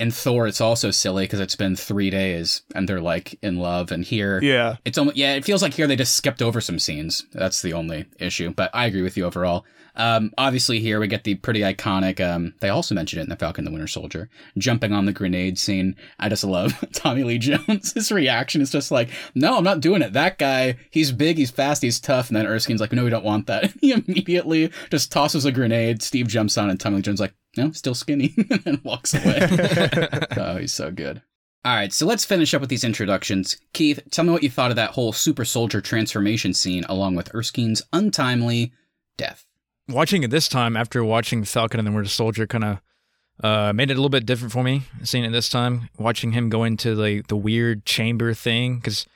[0.00, 3.90] in Thor, it's also silly because it's been three days and they're like in love.
[3.90, 6.78] And here, yeah, it's almost yeah, it feels like here they just skipped over some
[6.78, 7.26] scenes.
[7.32, 8.50] That's the only issue.
[8.50, 9.64] But I agree with you overall.
[9.98, 12.24] Um, obviously, here we get the pretty iconic.
[12.24, 15.58] Um, they also mentioned it in the Falcon the Winter Soldier, jumping on the grenade
[15.58, 15.96] scene.
[16.20, 17.92] I just love Tommy Lee Jones.
[17.92, 21.50] His reaction is just like, "No, I'm not doing it." That guy, he's big, he's
[21.50, 22.28] fast, he's tough.
[22.28, 26.00] And then Erskine's like, "No, we don't want that." he immediately just tosses a grenade.
[26.02, 28.34] Steve jumps on, and Tommy Lee Jones like, "No, still skinny,"
[28.66, 29.38] and walks away.
[30.36, 31.22] oh, he's so good.
[31.64, 33.56] All right, so let's finish up with these introductions.
[33.72, 37.32] Keith, tell me what you thought of that whole super soldier transformation scene along with
[37.34, 38.72] Erskine's untimely
[39.16, 39.48] death
[39.88, 42.80] watching it this time after watching Falcon and the Winter Soldier kind of
[43.42, 44.82] uh, made it a little bit different for me.
[45.02, 49.06] Seeing it this time, watching him go into the the weird chamber thing because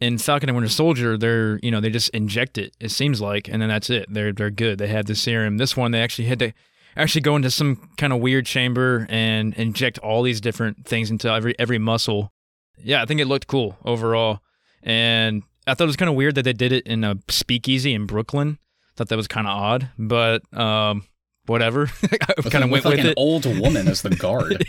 [0.00, 2.74] in Falcon and Winter Soldier, they're you know they just inject it.
[2.80, 4.06] It seems like, and then that's it.
[4.08, 4.78] They're they're good.
[4.78, 5.58] They have the serum.
[5.58, 6.52] This one, they actually had to
[6.96, 11.30] actually go into some kind of weird chamber and inject all these different things into
[11.30, 12.32] every every muscle.
[12.78, 14.40] Yeah, I think it looked cool overall.
[14.82, 17.94] And I thought it was kind of weird that they did it in a speakeasy
[17.94, 18.58] in Brooklyn.
[18.96, 21.04] Thought that was kind of odd, but um,
[21.46, 21.90] whatever.
[22.02, 22.16] I
[22.48, 23.14] kind of went with like with an it.
[23.16, 24.66] old woman as the guard.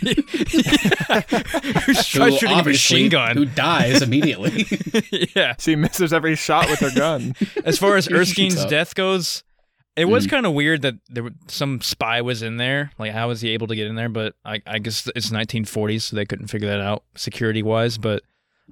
[1.86, 3.36] Who's who trying shooting a machine gun?
[3.36, 4.66] Who dies immediately.
[5.34, 5.54] yeah.
[5.58, 7.34] She misses every shot with her gun.
[7.64, 9.44] As far as Erskine's death goes,
[9.96, 10.30] it was Mhm.
[10.30, 12.92] kind of weird that there were, some spy was in there.
[12.98, 14.08] Like, how was he able to get in there?
[14.08, 17.98] But I, I guess it's 1940s, so they couldn't figure that out security wise.
[17.98, 18.22] But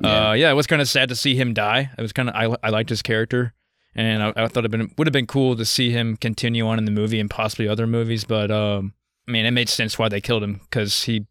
[0.02, 1.90] uh, yeah, it was kind of sad to see him die.
[1.98, 3.52] It was kind of I, I liked his character,
[3.94, 6.78] and I, I thought it been would have been cool to see him continue on
[6.78, 8.24] in the movie and possibly other movies.
[8.24, 8.94] But um,
[9.28, 11.26] I mean, it made sense why they killed him because he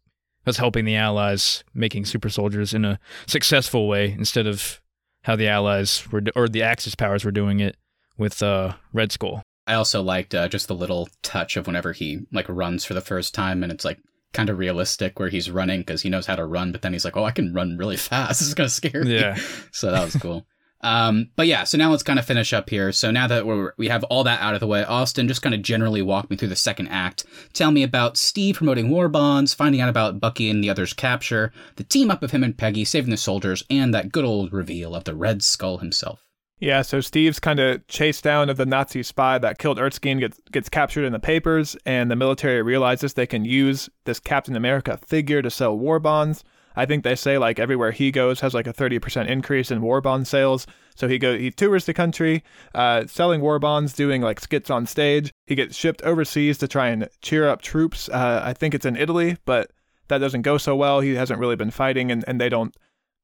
[0.46, 4.80] was helping the Allies making super soldiers in a successful way instead of
[5.24, 7.76] how the Allies were or the Axis powers were doing it
[8.16, 9.42] with uh, Red Skull.
[9.66, 13.00] I also liked uh, just the little touch of whenever he like runs for the
[13.00, 13.98] first time, and it's like
[14.32, 17.04] kind of realistic where he's running because he knows how to run, but then he's
[17.04, 18.40] like, "Oh, I can run really fast.
[18.40, 19.36] This is gonna scare me." Yeah.
[19.72, 20.46] so that was cool.
[20.82, 22.90] Um, but yeah, so now let's kind of finish up here.
[22.92, 25.54] So now that we're, we have all that out of the way, Austin, just kind
[25.54, 27.24] of generally walk me through the second act.
[27.52, 31.52] Tell me about Steve promoting war bonds, finding out about Bucky and the others' capture,
[31.76, 34.94] the team up of him and Peggy saving the soldiers, and that good old reveal
[34.94, 36.24] of the Red Skull himself.
[36.60, 40.38] Yeah, so Steve's kind of chased down of the Nazi spy that killed Erskine gets
[40.52, 44.98] gets captured in the papers, and the military realizes they can use this Captain America
[45.06, 46.44] figure to sell war bonds.
[46.76, 50.02] I think they say like everywhere he goes has like a 30% increase in war
[50.02, 50.66] bond sales.
[50.96, 52.44] So he go he tours the country,
[52.74, 55.32] uh, selling war bonds, doing like skits on stage.
[55.46, 58.10] He gets shipped overseas to try and cheer up troops.
[58.10, 59.70] Uh, I think it's in Italy, but
[60.08, 61.00] that doesn't go so well.
[61.00, 62.76] He hasn't really been fighting, and, and they don't.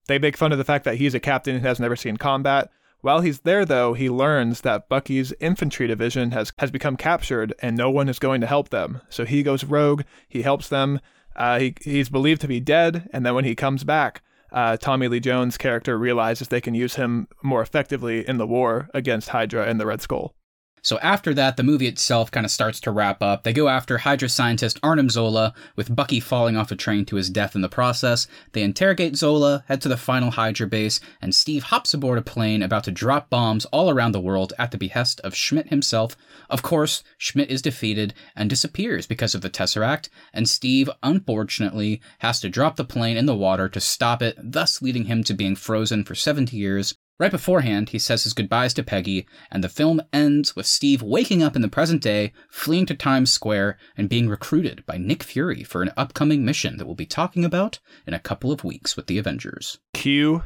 [0.09, 2.70] They make fun of the fact that he's a captain and has never seen combat.
[3.06, 7.76] While he's there, though, he learns that Bucky's infantry division has, has become captured and
[7.76, 9.00] no one is going to help them.
[9.10, 10.98] So he goes rogue, he helps them.
[11.36, 15.06] Uh, he, he's believed to be dead, and then when he comes back, uh, Tommy
[15.06, 19.66] Lee Jones' character realizes they can use him more effectively in the war against Hydra
[19.66, 20.34] and the Red Skull.
[20.82, 23.42] So after that, the movie itself kind of starts to wrap up.
[23.42, 27.28] They go after Hydra scientist Arnim Zola, with Bucky falling off a train to his
[27.28, 28.28] death in the process.
[28.52, 32.62] They interrogate Zola, head to the final Hydra base, and Steve hops aboard a plane
[32.62, 36.16] about to drop bombs all around the world at the behest of Schmidt himself.
[36.48, 42.38] Of course, Schmidt is defeated and disappears because of the Tesseract, and Steve, unfortunately, has
[42.40, 45.56] to drop the plane in the water to stop it, thus leading him to being
[45.56, 50.02] frozen for 70 years, Right beforehand, he says his goodbyes to Peggy, and the film
[50.12, 54.29] ends with Steve waking up in the present day, fleeing to Times Square, and being
[54.29, 58.18] recruited by Nick Fury for an upcoming mission that we'll be talking about in a
[58.18, 59.79] couple of weeks with the Avengers.
[59.94, 60.42] Cue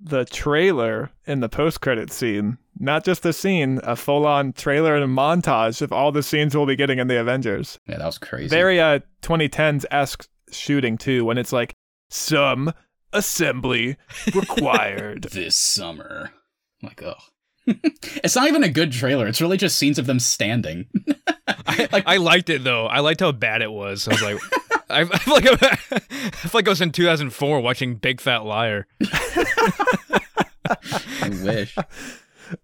[0.00, 2.58] the trailer in the post credit scene.
[2.78, 6.56] Not just the scene, a full on trailer and a montage of all the scenes
[6.56, 7.78] we'll be getting in the Avengers.
[7.86, 8.48] Yeah, that was crazy.
[8.48, 11.74] Very uh 2010s esque shooting too, when it's like
[12.10, 12.72] some
[13.12, 13.96] assembly
[14.34, 15.22] required.
[15.32, 16.30] this summer.
[16.82, 17.14] I'm like, oh.
[18.22, 19.26] it's not even a good trailer.
[19.26, 20.86] It's really just scenes of them standing.
[21.66, 22.86] I, I liked it though.
[22.86, 24.08] I liked how bad it was.
[24.08, 24.38] I was like,
[24.90, 25.76] I, I feel like I,
[26.30, 28.86] feel like I was in 2004 watching Big Fat Liar.
[30.64, 31.76] I wish.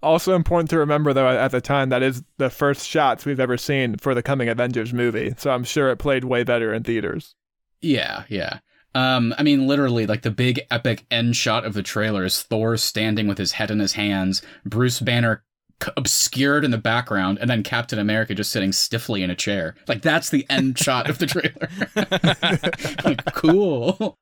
[0.03, 3.59] also important to remember though at the time that is the first shots we've ever
[3.59, 5.35] seen for the coming Avengers movie.
[5.37, 7.35] So I'm sure it played way better in theaters.
[7.83, 8.61] Yeah, yeah.
[8.95, 12.77] Um, I mean, literally, like the big epic end shot of the trailer is Thor
[12.77, 15.43] standing with his head in his hands, Bruce Banner
[15.83, 19.75] c- obscured in the background, and then Captain America just sitting stiffly in a chair.
[19.89, 21.69] Like that's the end shot of the trailer.
[23.05, 24.17] like, cool.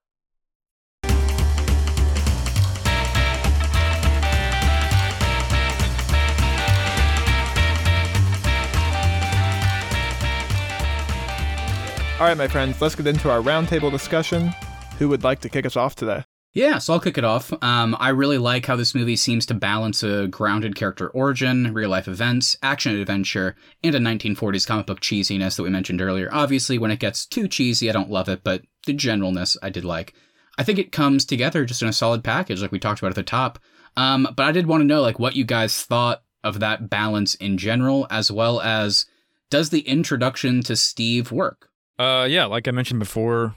[12.22, 14.54] All right, my friends, let's get into our roundtable discussion.
[15.00, 16.22] Who would like to kick us off today?
[16.52, 17.52] Yeah, so I'll kick it off.
[17.64, 21.90] Um, I really like how this movie seems to balance a grounded character origin, real
[21.90, 26.28] life events, action adventure, and a 1940s comic book cheesiness that we mentioned earlier.
[26.30, 29.84] Obviously, when it gets too cheesy, I don't love it, but the generalness I did
[29.84, 30.14] like.
[30.56, 33.16] I think it comes together just in a solid package, like we talked about at
[33.16, 33.58] the top.
[33.96, 37.34] Um, but I did want to know, like, what you guys thought of that balance
[37.34, 39.06] in general, as well as
[39.50, 41.68] does the introduction to Steve work?
[42.02, 43.54] Uh, yeah, like I mentioned before,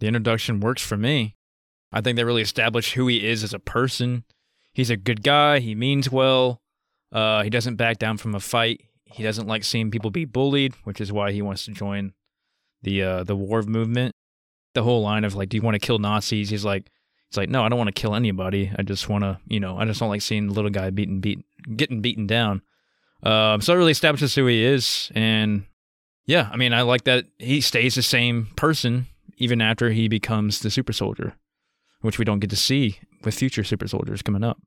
[0.00, 1.36] the introduction works for me.
[1.92, 4.24] I think they really established who he is as a person.
[4.72, 5.60] He's a good guy.
[5.60, 6.60] He means well.
[7.12, 8.80] Uh, he doesn't back down from a fight.
[9.04, 12.14] He doesn't like seeing people be bullied, which is why he wants to join
[12.82, 14.12] the uh, the war movement.
[14.72, 16.90] The whole line of like, "Do you want to kill Nazis?" He's like,
[17.30, 18.72] "He's like, no, I don't want to kill anybody.
[18.76, 21.20] I just want to, you know, I just don't like seeing the little guy beaten,
[21.20, 21.44] beat,
[21.76, 22.62] getting beaten down."
[23.22, 25.66] Um, so it really establishes who he is, and
[26.26, 29.06] yeah, I mean, I like that he stays the same person
[29.36, 31.34] even after he becomes the super soldier,
[32.00, 34.60] which we don't get to see with future super soldiers coming up.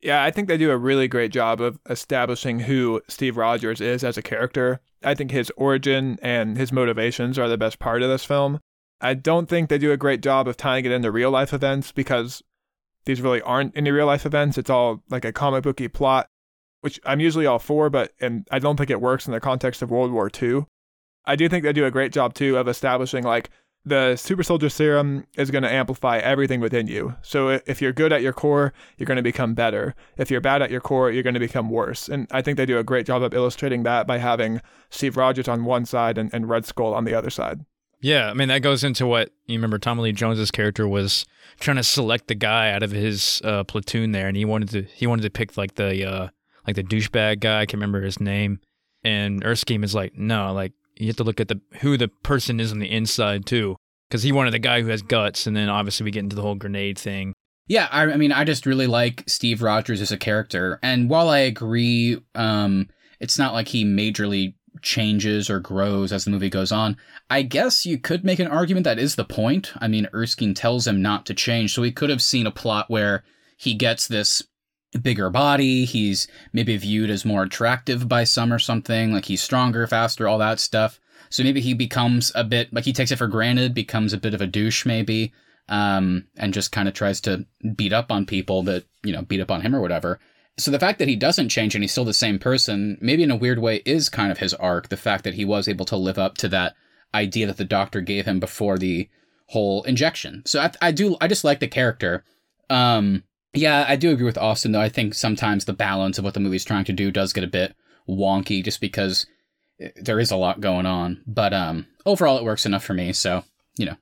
[0.00, 4.04] Yeah, I think they do a really great job of establishing who Steve Rogers is
[4.04, 4.80] as a character.
[5.02, 8.60] I think his origin and his motivations are the best part of this film.
[9.00, 11.90] I don't think they do a great job of tying it into real life events
[11.90, 12.42] because
[13.06, 14.58] these really aren't any real life events.
[14.58, 16.28] It's all like a comic booky plot,
[16.80, 19.82] which I'm usually all for, but and I don't think it works in the context
[19.82, 20.66] of World War II.
[21.26, 23.50] I do think they do a great job too of establishing like
[23.84, 27.14] the super soldier serum is going to amplify everything within you.
[27.22, 29.94] So if you're good at your core, you're going to become better.
[30.16, 32.08] If you're bad at your core, you're going to become worse.
[32.08, 35.48] And I think they do a great job of illustrating that by having Steve Rogers
[35.48, 37.60] on one side and, and Red Skull on the other side.
[38.00, 39.78] Yeah, I mean that goes into what you remember.
[39.78, 41.24] Tommy Lee Jones's character was
[41.58, 44.82] trying to select the guy out of his uh, platoon there, and he wanted to
[44.82, 46.28] he wanted to pick like the uh,
[46.66, 47.62] like the douchebag guy.
[47.62, 48.60] I can't remember his name.
[49.04, 52.60] And Erskine is like, no, like you have to look at the who the person
[52.60, 53.76] is on the inside too,
[54.08, 56.42] because he wanted the guy who has guts, and then obviously we get into the
[56.42, 57.32] whole grenade thing.
[57.66, 61.28] Yeah, I, I mean, I just really like Steve Rogers as a character, and while
[61.28, 62.88] I agree, um,
[63.20, 66.96] it's not like he majorly changes or grows as the movie goes on.
[67.30, 69.72] I guess you could make an argument that is the point.
[69.78, 72.90] I mean, Erskine tells him not to change, so we could have seen a plot
[72.90, 73.24] where
[73.56, 74.42] he gets this
[75.02, 79.86] bigger body, he's maybe viewed as more attractive by some or something, like he's stronger,
[79.86, 81.00] faster, all that stuff.
[81.30, 84.34] So maybe he becomes a bit like he takes it for granted, becomes a bit
[84.34, 85.32] of a douche maybe,
[85.68, 89.40] um, and just kind of tries to beat up on people that, you know, beat
[89.40, 90.20] up on him or whatever.
[90.56, 93.30] So the fact that he doesn't change and he's still the same person, maybe in
[93.30, 94.88] a weird way, is kind of his arc.
[94.88, 96.76] The fact that he was able to live up to that
[97.12, 99.08] idea that the doctor gave him before the
[99.48, 100.42] whole injection.
[100.46, 102.24] So I, I do, I just like the character.
[102.70, 103.24] Um,
[103.54, 104.80] yeah, I do agree with Austin though.
[104.80, 107.48] I think sometimes the balance of what the movie's trying to do does get a
[107.48, 107.74] bit
[108.08, 109.26] wonky, just because
[109.80, 111.22] eh, there is a lot going on.
[111.26, 113.12] But um, overall, it works enough for me.
[113.12, 113.44] So
[113.76, 113.96] you know.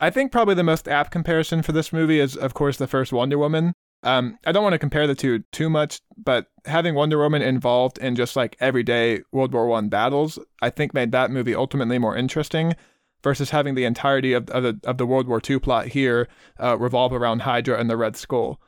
[0.00, 3.12] I think probably the most apt comparison for this movie is, of course, the first
[3.12, 3.72] Wonder Woman.
[4.04, 7.98] Um, I don't want to compare the two too much, but having Wonder Woman involved
[7.98, 12.16] in just like everyday World War One battles, I think made that movie ultimately more
[12.16, 12.74] interesting
[13.22, 16.28] versus having the entirety of, of, the, of the World War II plot here
[16.60, 18.60] uh, revolve around Hydra and the Red Skull.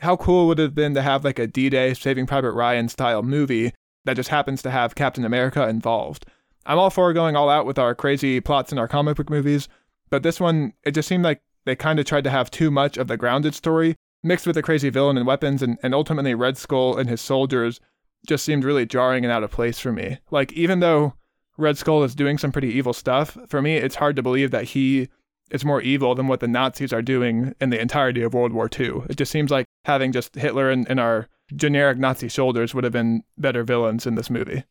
[0.00, 3.22] How cool would it have been to have like a D-Day Saving Private Ryan style
[3.22, 3.72] movie
[4.04, 6.26] that just happens to have Captain America involved?
[6.66, 9.68] I'm all for going all out with our crazy plots in our comic book movies,
[10.10, 12.96] but this one, it just seemed like they kind of tried to have too much
[12.96, 16.56] of the grounded story mixed with the crazy villain and weapons, and, and ultimately Red
[16.56, 17.80] Skull and his soldiers
[18.26, 20.18] just seemed really jarring and out of place for me.
[20.30, 21.14] Like, even though
[21.58, 24.64] Red Skull is doing some pretty evil stuff, for me, it's hard to believe that
[24.64, 25.08] he
[25.50, 28.68] is more evil than what the Nazis are doing in the entirety of World War
[28.78, 29.02] II.
[29.08, 32.92] It just seems like having just Hitler and, and our generic Nazi shoulders would have
[32.92, 34.64] been better villains in this movie.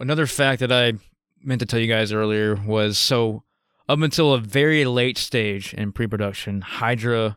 [0.00, 0.94] Another fact that I
[1.42, 3.42] meant to tell you guys earlier was so
[3.88, 7.36] up until a very late stage in pre-production, Hydra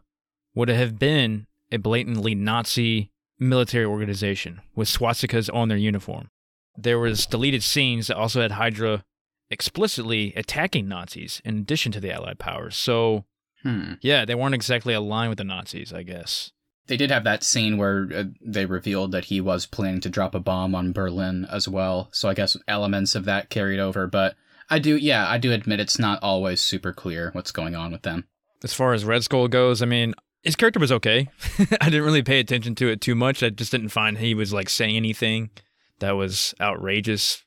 [0.53, 6.29] would have been a blatantly Nazi military organization with swastikas on their uniform.
[6.77, 9.03] There was deleted scenes that also had Hydra
[9.49, 12.75] explicitly attacking Nazis in addition to the Allied powers.
[12.75, 13.25] So,
[13.63, 13.93] hmm.
[14.01, 16.51] yeah, they weren't exactly aligned with the Nazis, I guess.
[16.87, 20.35] They did have that scene where uh, they revealed that he was planning to drop
[20.35, 22.09] a bomb on Berlin as well.
[22.11, 24.05] So I guess elements of that carried over.
[24.05, 24.35] But
[24.69, 28.03] I do, yeah, I do admit it's not always super clear what's going on with
[28.03, 28.27] them.
[28.63, 31.27] As far as Red Skull goes, I mean, his character was okay.
[31.81, 33.41] I didn't really pay attention to it too much.
[33.41, 35.49] I just didn't find he was like saying anything
[35.99, 37.43] that was outrageous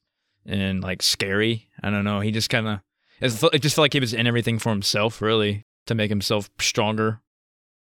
[0.47, 1.69] and like scary.
[1.83, 2.21] I don't know.
[2.21, 2.81] He just kind of
[3.21, 7.21] it just felt like he was in everything for himself, really, to make himself stronger.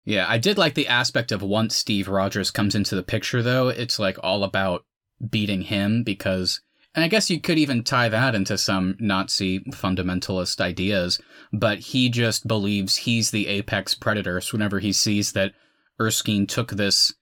[0.05, 3.69] Yeah, I did like the aspect of once Steve Rogers comes into the picture, though,
[3.69, 4.85] it's like all about
[5.31, 6.63] beating him because
[6.95, 11.21] and I guess you could even tie that into some Nazi fundamentalist ideas,
[11.53, 14.41] but he just believes he's the apex predator.
[14.41, 15.53] So whenever he sees that
[16.01, 17.13] Erskine took this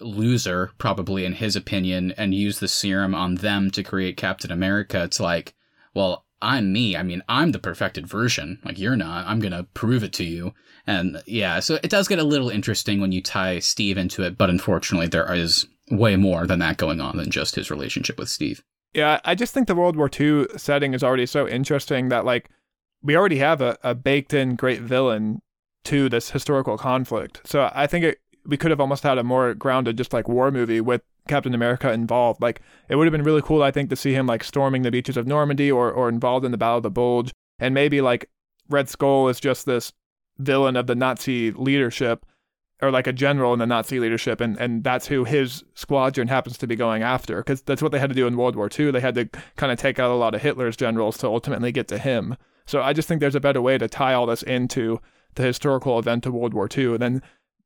[0.00, 5.02] loser, probably in his opinion, and use the serum on them to create Captain America,
[5.02, 5.54] it's like,
[5.94, 6.96] well, I'm me.
[6.96, 8.58] I mean, I'm the perfected version.
[8.64, 9.26] Like, you're not.
[9.26, 10.52] I'm going to prove it to you.
[10.86, 14.36] And yeah, so it does get a little interesting when you tie Steve into it,
[14.36, 18.28] but unfortunately, there is way more than that going on than just his relationship with
[18.28, 18.62] Steve.
[18.92, 22.50] Yeah, I just think the World War II setting is already so interesting that like
[23.02, 25.42] we already have a, a baked in great villain
[25.84, 27.40] to this historical conflict.
[27.44, 30.50] So I think it, we could have almost had a more grounded, just like war
[30.50, 32.42] movie with Captain America involved.
[32.42, 34.90] Like it would have been really cool, I think, to see him like storming the
[34.90, 38.30] beaches of Normandy or or involved in the Battle of the Bulge, and maybe like
[38.68, 39.92] Red Skull is just this
[40.38, 42.26] villain of the Nazi leadership
[42.82, 46.58] or like a general in the Nazi leadership, and, and that's who his squadron happens
[46.58, 47.38] to be going after.
[47.38, 48.90] Because that's what they had to do in World War II.
[48.90, 49.26] They had to
[49.56, 52.36] kind of take out a lot of Hitler's generals to ultimately get to him.
[52.66, 55.00] So I just think there's a better way to tie all this into
[55.34, 57.22] the historical event of World War II than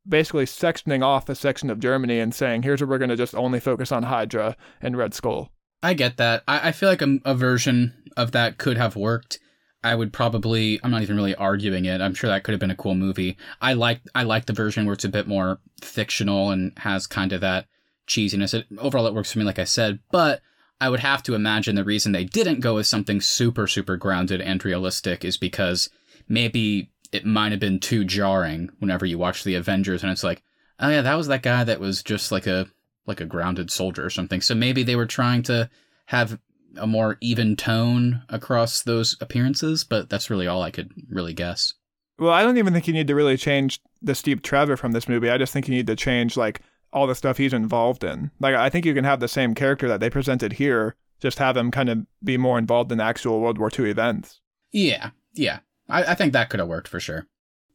[0.08, 3.34] basically sectioning off a section of Germany and saying, here's where we're going to just
[3.34, 5.50] only focus on Hydra and Red Skull.
[5.82, 6.42] I get that.
[6.48, 9.38] I, I feel like a, a version of that could have worked.
[9.84, 10.80] I would probably.
[10.82, 12.00] I'm not even really arguing it.
[12.00, 13.36] I'm sure that could have been a cool movie.
[13.60, 14.00] I like.
[14.12, 17.66] I like the version where it's a bit more fictional and has kind of that
[18.08, 18.54] cheesiness.
[18.54, 20.00] It, overall, it works for me, like I said.
[20.10, 20.42] But
[20.80, 24.40] I would have to imagine the reason they didn't go with something super, super grounded
[24.40, 25.88] and realistic is because
[26.28, 30.42] maybe it might have been too jarring whenever you watch the Avengers and it's like,
[30.80, 32.66] oh yeah, that was that guy that was just like a
[33.06, 34.40] like a grounded soldier or something.
[34.40, 35.70] So maybe they were trying to
[36.06, 36.38] have
[36.76, 41.74] a more even tone across those appearances, but that's really all I could really guess.
[42.18, 45.08] Well, I don't even think you need to really change the Steve Trevor from this
[45.08, 45.30] movie.
[45.30, 46.60] I just think you need to change like
[46.92, 48.30] all the stuff he's involved in.
[48.40, 51.56] Like I think you can have the same character that they presented here, just have
[51.56, 54.40] him kind of be more involved in actual World War II events.
[54.72, 55.60] Yeah, yeah.
[55.88, 57.26] I, I think that could have worked for sure.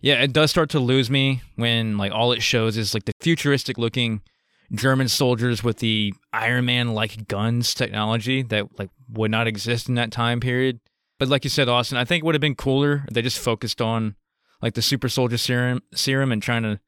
[0.02, 3.14] Yeah, it does start to lose me when like all it shows is like the
[3.22, 4.22] futuristic looking
[4.74, 9.96] German soldiers with the Iron Man like guns technology that like would not exist in
[9.96, 10.80] that time period.
[11.20, 13.40] But like you said, Austin, I think it would have been cooler if they just
[13.40, 14.16] focused on
[14.62, 16.80] like the super soldier serum serum and trying to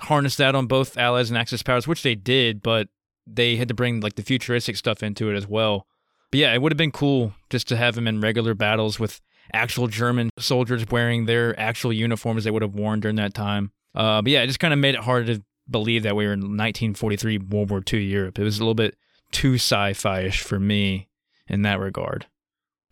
[0.00, 2.88] harness that on both allies and Axis powers, which they did, but
[3.26, 5.86] they had to bring like the futuristic stuff into it as well.
[6.30, 9.20] But yeah, it would have been cool just to have him in regular battles with
[9.52, 13.72] actual German soldiers wearing their actual uniforms they would have worn during that time.
[13.94, 16.32] Uh, but yeah, it just kind of made it hard to believe that we were
[16.32, 18.38] in 1943 World War II Europe.
[18.38, 18.96] It was a little bit
[19.30, 21.08] too sci-fi ish for me
[21.46, 22.26] in that regard.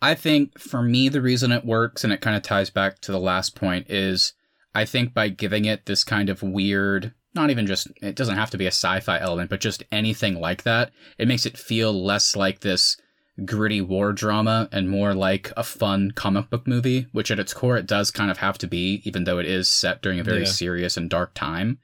[0.03, 3.13] I think for me, the reason it works and it kind of ties back to
[3.13, 4.35] the last point is
[4.75, 8.51] I think by giving it this kind of weird, not even just, it doesn't have
[8.51, 11.93] to be a sci fi element, but just anything like that, it makes it feel
[11.93, 12.99] less like this
[13.45, 17.77] gritty war drama and more like a fun comic book movie, which at its core
[17.77, 20.41] it does kind of have to be, even though it is set during a very
[20.41, 20.47] yeah.
[20.47, 21.79] serious and dark time.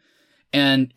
[0.52, 0.92] And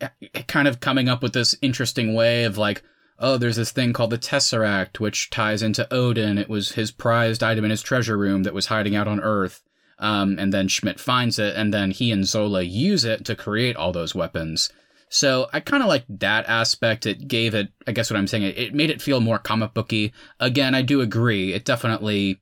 [0.48, 2.82] kind of coming up with this interesting way of like,
[3.18, 6.38] oh, there's this thing called the Tesseract, which ties into Odin.
[6.38, 9.62] It was his prized item in his treasure room that was hiding out on Earth.
[9.98, 13.76] Um, and then Schmidt finds it, and then he and Zola use it to create
[13.76, 14.70] all those weapons.
[15.08, 17.06] So I kind of like that aspect.
[17.06, 19.72] It gave it, I guess what I'm saying, it, it made it feel more comic
[19.74, 20.12] booky.
[20.40, 21.52] Again, I do agree.
[21.52, 22.40] It definitely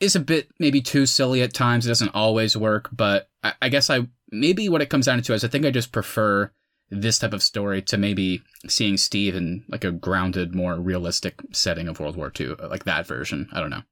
[0.00, 1.86] is a bit maybe too silly at times.
[1.86, 5.34] It doesn't always work, but I, I guess I maybe what it comes down to
[5.34, 6.50] is I think I just prefer
[6.90, 11.88] this type of story to maybe seeing Steve in like a grounded, more realistic setting
[11.88, 13.48] of World War II, like that version.
[13.52, 13.82] I don't know.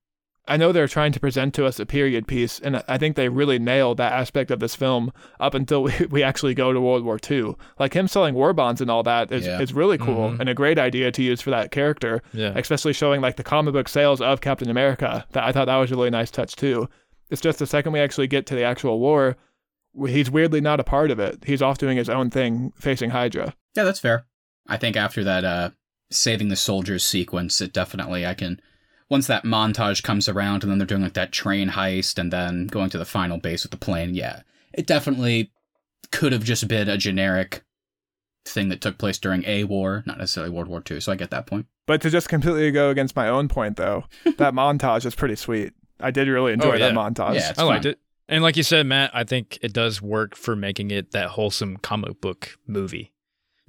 [0.49, 3.29] I know they're trying to present to us a period piece, and I think they
[3.29, 7.05] really nailed that aspect of this film up until we, we actually go to World
[7.05, 7.55] War II.
[7.79, 9.61] Like him selling war bonds and all that is, yeah.
[9.61, 10.41] is really cool mm-hmm.
[10.41, 12.53] and a great idea to use for that character, yeah.
[12.57, 15.25] especially showing like the comic book sales of Captain America.
[15.33, 16.89] That I thought that was a really nice touch too.
[17.31, 19.37] It's just the second we actually get to the actual war,
[20.07, 21.45] he's weirdly not a part of it.
[21.45, 23.55] He's off doing his own thing, facing Hydra.
[23.77, 24.27] Yeah, that's fair.
[24.67, 25.71] I think after that uh,
[26.11, 28.61] saving the soldiers sequence, it definitely I can
[29.11, 32.69] once that montage comes around and then they're doing like that train heist and then
[32.69, 34.43] going to the final base with the plane, yeah,
[34.73, 35.51] it definitely
[36.13, 37.63] could have just been a generic
[38.47, 41.01] thing that took place during a war, not necessarily World War II.
[41.01, 41.67] So I get that point.
[41.87, 44.05] But to just completely go against my own point, though,
[44.39, 45.73] that montage is pretty sweet.
[45.99, 46.89] I did really enjoy oh, yeah.
[46.89, 47.35] that montage.
[47.35, 47.99] Yeah, I liked it.
[48.29, 51.77] And like you said, Matt, I think it does work for making it that wholesome
[51.79, 53.13] comic book movie.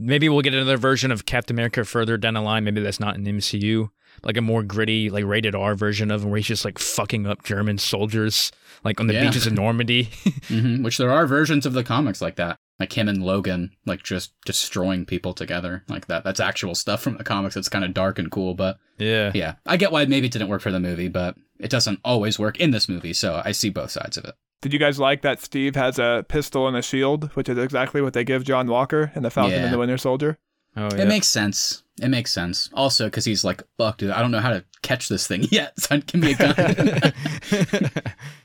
[0.01, 2.63] Maybe we'll get another version of Captain America further down the line.
[2.63, 3.89] Maybe that's not in the MCU
[4.23, 7.25] like a more gritty, like rated R version of him where he's just like fucking
[7.25, 8.51] up German soldiers,
[8.83, 9.25] like on the yeah.
[9.25, 10.05] beaches of Normandy.
[10.47, 10.83] mm-hmm.
[10.83, 14.33] Which there are versions of the comics like that, like him and Logan, like just
[14.43, 16.23] destroying people together, like that.
[16.23, 17.55] That's actual stuff from the comics.
[17.55, 20.49] It's kind of dark and cool, but yeah, yeah, I get why maybe it didn't
[20.49, 23.13] work for the movie, but it doesn't always work in this movie.
[23.13, 24.33] So I see both sides of it.
[24.61, 28.01] Did you guys like that Steve has a pistol and a shield, which is exactly
[28.01, 29.65] what they give John Walker in the Falcon yeah.
[29.65, 30.39] and the Winter Soldier?
[30.75, 31.03] Oh, yeah.
[31.03, 31.83] It makes sense.
[32.01, 32.69] It makes sense.
[32.73, 35.79] Also, because he's like, "Fuck, dude, I don't know how to catch this thing yet.
[35.79, 37.13] So give me a gun."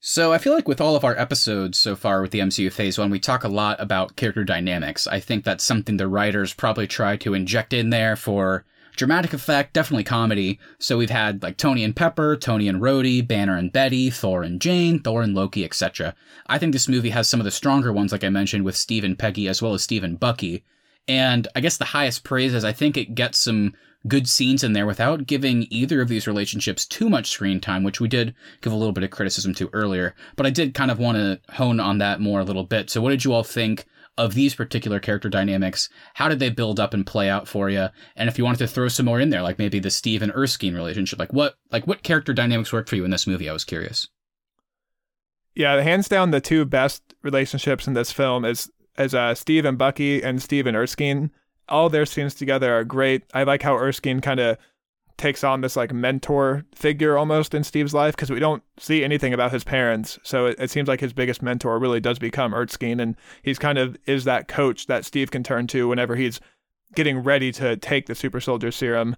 [0.00, 2.98] so I feel like with all of our episodes so far with the MCU Phase
[2.98, 5.06] One, we talk a lot about character dynamics.
[5.06, 8.64] I think that's something the writers probably try to inject in there for
[8.98, 10.58] dramatic effect, definitely comedy.
[10.78, 14.60] So we've had like Tony and Pepper, Tony and Rhodey, Banner and Betty, Thor and
[14.60, 16.14] Jane, Thor and Loki, etc.
[16.46, 19.04] I think this movie has some of the stronger ones, like I mentioned, with Steve
[19.04, 20.64] and Peggy, as well as Steve and Bucky.
[21.06, 23.72] And I guess the highest praise is I think it gets some
[24.06, 28.00] good scenes in there without giving either of these relationships too much screen time, which
[28.00, 30.14] we did give a little bit of criticism to earlier.
[30.36, 32.90] But I did kind of want to hone on that more a little bit.
[32.90, 33.86] So what did you all think
[34.16, 35.88] of these particular character dynamics?
[36.14, 37.88] How did they build up and play out for you?
[38.16, 40.32] And if you wanted to throw some more in there, like maybe the Steve and
[40.32, 43.48] Erskine relationship, like what like what character dynamics worked for you in this movie?
[43.48, 44.08] I was curious.
[45.54, 49.78] Yeah, hands down, the two best relationships in this film is as uh, Steve and
[49.78, 51.30] Bucky and Steve and Erskine.
[51.68, 53.24] All their scenes together are great.
[53.34, 54.58] I like how Erskine kind of
[55.18, 59.34] takes on this like mentor figure almost in Steve's life because we don't see anything
[59.34, 60.18] about his parents.
[60.22, 63.76] So it, it, seems like his biggest mentor really does become Erskine, and he's kind
[63.76, 66.40] of is that coach that Steve can turn to whenever he's
[66.94, 69.16] getting ready to take the super soldier serum.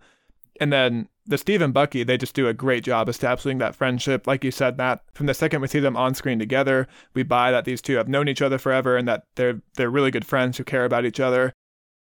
[0.61, 4.27] And then the Steve and Bucky, they just do a great job establishing that friendship.
[4.27, 7.51] Like you said, Matt, from the second we see them on screen together, we buy
[7.51, 10.59] that these two have known each other forever and that they're they're really good friends
[10.59, 11.53] who care about each other.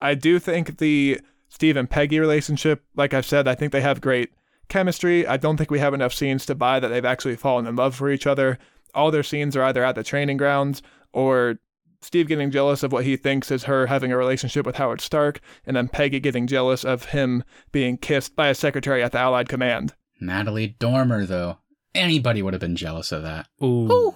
[0.03, 4.01] I do think the Steve and Peggy relationship, like I've said, I think they have
[4.01, 4.33] great
[4.69, 5.27] chemistry.
[5.27, 7.95] I don't think we have enough scenes to buy that they've actually fallen in love
[7.95, 8.59] for each other.
[8.95, 10.83] All their scenes are either at the training grounds
[11.13, 11.59] or
[12.01, 15.41] Steve getting jealous of what he thinks is her having a relationship with Howard Stark,
[15.65, 19.49] and then Peggy getting jealous of him being kissed by a secretary at the Allied
[19.49, 19.95] Command.
[20.21, 21.59] Natalie Dormer, though.
[21.95, 23.47] Anybody would have been jealous of that.
[23.63, 23.93] Ooh.
[23.93, 24.15] Ooh.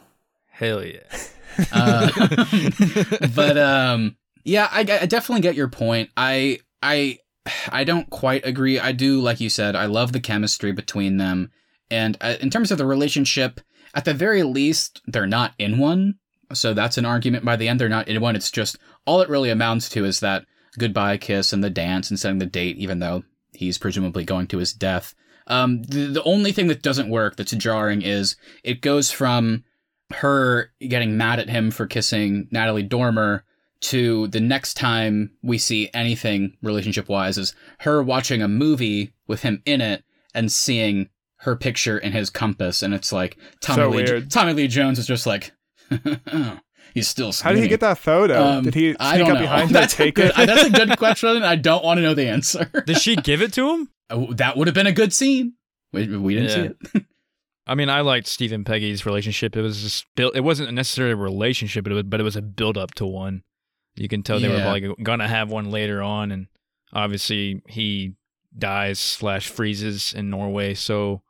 [0.50, 1.02] Hell yeah.
[1.70, 2.10] uh,
[3.34, 4.16] but um
[4.46, 6.10] yeah, I, I definitely get your point.
[6.16, 7.18] I I
[7.68, 8.78] I don't quite agree.
[8.78, 11.50] I do like you said, I love the chemistry between them.
[11.90, 13.60] And uh, in terms of the relationship,
[13.94, 16.14] at the very least, they're not in one.
[16.52, 17.80] So that's an argument by the end.
[17.80, 18.36] They're not in one.
[18.36, 20.46] It's just all it really amounts to is that
[20.78, 24.58] goodbye kiss and the dance and setting the date, even though he's presumably going to
[24.58, 25.12] his death.
[25.48, 29.64] Um, the, the only thing that doesn't work that's jarring is it goes from
[30.14, 33.44] her getting mad at him for kissing Natalie Dormer
[33.90, 39.42] to the next time we see anything relationship wise is her watching a movie with
[39.42, 41.08] him in it and seeing
[41.38, 42.82] her picture in his compass.
[42.82, 45.52] And it's like Tommy, so Lee, Tommy Lee Jones is just like,
[46.94, 48.42] He's still How did he get that photo?
[48.42, 50.46] Um, did he sneak up behind her take good, it?
[50.46, 51.42] that's a good question.
[51.42, 52.70] I don't want to know the answer.
[52.86, 53.90] did she give it to him?
[54.08, 55.54] Oh, that would have been a good scene.
[55.92, 56.54] We, we didn't yeah.
[56.94, 57.04] see it.
[57.66, 59.56] I mean, I liked Steve and Peggy's relationship.
[59.56, 60.36] It was just built.
[60.36, 63.06] It wasn't necessarily a relationship, but it was, but it was a build up to
[63.06, 63.42] one.
[63.96, 64.64] You can tell they yeah.
[64.64, 66.46] were like gonna have one later on, and
[66.92, 68.14] obviously he
[68.56, 71.22] dies slash freezes in Norway, so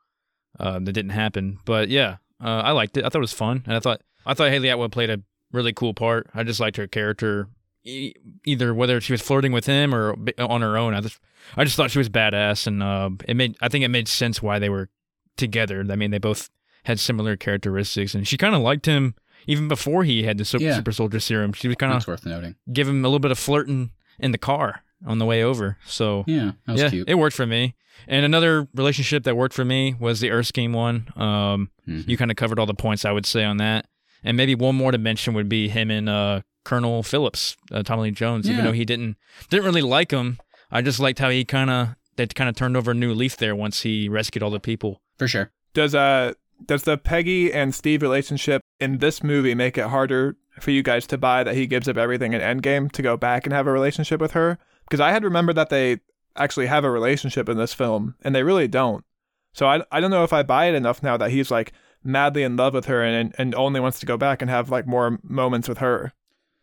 [0.59, 1.59] uh, that didn't happen.
[1.65, 3.05] But yeah, uh, I liked it.
[3.05, 5.73] I thought it was fun, and I thought I thought Hayley Atwell played a really
[5.73, 6.29] cool part.
[6.35, 7.49] I just liked her character,
[7.85, 10.95] either whether she was flirting with him or on her own.
[10.95, 11.21] I just,
[11.57, 13.57] I just thought she was badass, and uh, it made.
[13.61, 14.89] I think it made sense why they were
[15.37, 15.85] together.
[15.89, 16.51] I mean, they both
[16.85, 19.15] had similar characteristics, and she kind of liked him
[19.47, 20.77] even before he had the super, yeah.
[20.77, 21.53] super soldier serum.
[21.53, 22.57] She was kind of worth noting.
[22.73, 25.79] Give him a little bit of flirting in the car on the way over.
[25.87, 27.09] So yeah, yeah, cute.
[27.09, 27.75] it worked for me.
[28.09, 31.09] And another relationship that worked for me was the Erskine one.
[31.17, 32.09] Um, mm-hmm.
[32.09, 33.87] You kind of covered all the points I would say on that.
[34.23, 38.05] And maybe one more to mention would be him and uh, Colonel Phillips, uh, Tommy
[38.05, 38.47] Lee Jones.
[38.47, 38.55] Yeah.
[38.55, 39.17] Even though he didn't
[39.51, 40.39] didn't really like him,
[40.71, 43.37] I just liked how he kind of they kind of turned over a new leaf
[43.37, 45.01] there once he rescued all the people.
[45.19, 45.53] For sure.
[45.75, 46.33] Does uh
[46.65, 51.07] does the Peggy and Steve relationship in this movie make it harder for you guys
[51.09, 53.73] to buy that he gives up everything in Endgame to go back and have a
[53.73, 54.59] relationship with her?
[54.85, 56.01] Because I had remembered that they
[56.37, 59.05] actually have a relationship in this film, and they really don't.
[59.53, 61.73] So I, I don't know if I buy it enough now that he's like
[62.07, 64.87] madly in love with her and and only wants to go back and have like
[64.87, 66.13] more moments with her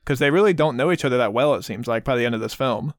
[0.03, 2.33] because they really don't know each other that well it seems like by the end
[2.33, 2.93] of this film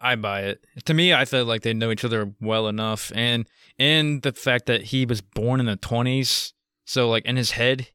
[0.00, 3.48] i buy it to me i felt like they know each other well enough and
[3.78, 6.52] and the fact that he was born in the 20s
[6.84, 7.88] so like in his head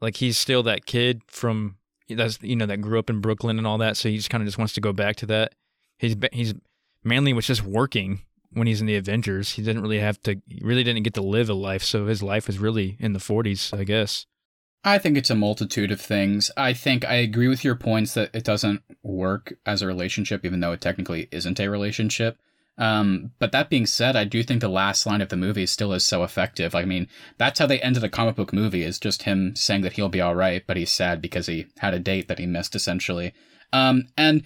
[0.00, 1.76] like he's still that kid from
[2.08, 4.42] that's you know that grew up in brooklyn and all that so he just kind
[4.42, 5.54] of just wants to go back to that
[5.98, 6.54] he's he's
[7.04, 8.20] mainly was just working
[8.52, 9.52] when he's in the Avengers.
[9.52, 11.82] He didn't really have to, really didn't get to live a life.
[11.82, 14.26] So his life was really in the 40s, I guess.
[14.82, 16.50] I think it's a multitude of things.
[16.56, 20.60] I think I agree with your points that it doesn't work as a relationship, even
[20.60, 22.38] though it technically isn't a relationship.
[22.80, 25.92] Um, but that being said, I do think the last line of the movie still
[25.92, 26.74] is so effective.
[26.74, 29.92] I mean, that's how they ended a comic book movie is just him saying that
[29.92, 32.74] he'll be all right, but he's sad because he had a date that he missed
[32.74, 33.34] essentially.
[33.70, 34.44] Um, and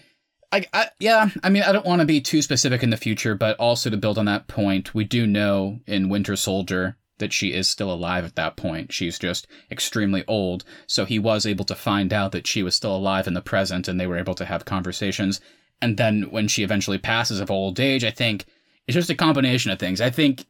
[0.50, 3.36] I, I, yeah, I mean, I don't want to be too specific in the future,
[3.36, 7.52] but also to build on that point, we do know in Winter Soldier that she
[7.52, 8.92] is still alive at that point.
[8.92, 10.64] She's just extremely old.
[10.88, 13.86] So he was able to find out that she was still alive in the present
[13.86, 15.40] and they were able to have conversations.
[15.80, 18.46] And then when she eventually passes of old age, I think
[18.86, 20.00] it's just a combination of things.
[20.00, 20.46] I think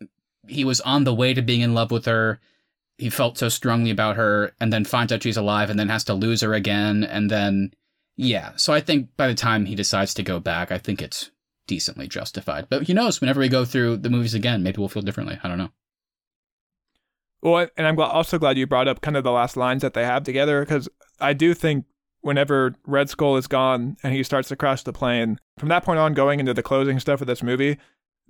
[0.46, 2.40] he was on the way to being in love with her.
[2.98, 6.04] He felt so strongly about her and then finds out she's alive and then has
[6.04, 7.02] to lose her again.
[7.02, 7.72] And then
[8.16, 11.30] yeah, so I think by the time he decides to go back, I think it's
[11.66, 12.68] decently justified.
[12.68, 13.20] But who knows?
[13.20, 15.38] Whenever we go through the movies again, maybe we'll feel differently.
[15.42, 15.70] I don't know.
[17.42, 20.04] Well, and I'm also glad you brought up kind of the last lines that they
[20.04, 20.88] have together because
[21.20, 21.84] I do think
[22.24, 25.98] whenever Red Skull is gone and he starts to crash the plane, from that point
[25.98, 27.78] on, going into the closing stuff of this movie,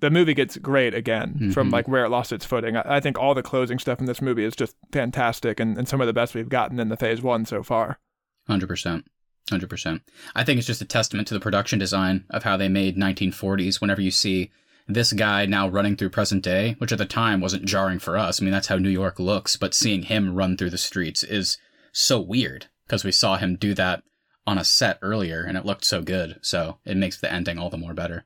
[0.00, 1.50] the movie gets great again mm-hmm.
[1.52, 2.76] from like where it lost its footing.
[2.76, 5.88] I, I, think all the closing stuff in this movie is just fantastic and, and
[5.88, 8.00] some of the best we've gotten in the phase one so far.
[8.48, 9.04] 100%.
[9.50, 10.00] 100%.
[10.34, 13.80] I think it's just a testament to the production design of how they made 1940s
[13.80, 14.50] whenever you see
[14.88, 18.40] this guy now running through present day, which at the time wasn't jarring for us.
[18.40, 21.56] I mean, that's how New York looks, but seeing him run through the streets is
[21.92, 24.02] so weird because we saw him do that
[24.46, 26.38] on a set earlier and it looked so good.
[26.42, 28.24] So it makes the ending all the more better.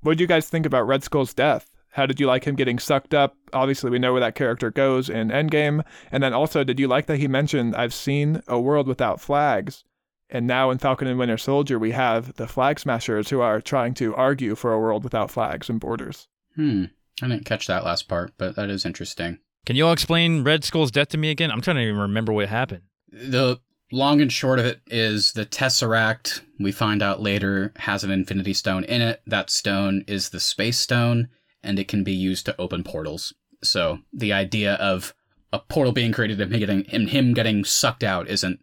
[0.00, 1.70] What did you guys think about Red Skull's death?
[1.92, 3.36] How did you like him getting sucked up?
[3.52, 5.84] Obviously, we know where that character goes in Endgame.
[6.10, 9.84] And then also, did you like that he mentioned, I've seen a world without flags?
[10.28, 13.94] And now in Falcon and Winter Soldier, we have the flag smashers who are trying
[13.94, 16.26] to argue for a world without flags and borders.
[16.56, 16.86] Hmm.
[17.22, 19.38] I didn't catch that last part, but that is interesting.
[19.64, 21.52] Can you all explain Red Skull's death to me again?
[21.52, 22.82] I'm trying to even remember what happened.
[23.12, 23.60] The
[23.92, 28.54] long and short of it is the Tesseract, we find out later, has an Infinity
[28.54, 29.22] Stone in it.
[29.26, 31.28] That stone is the Space Stone,
[31.62, 33.32] and it can be used to open portals.
[33.62, 35.14] So the idea of
[35.52, 38.60] a portal being created and him getting, and him getting sucked out isn't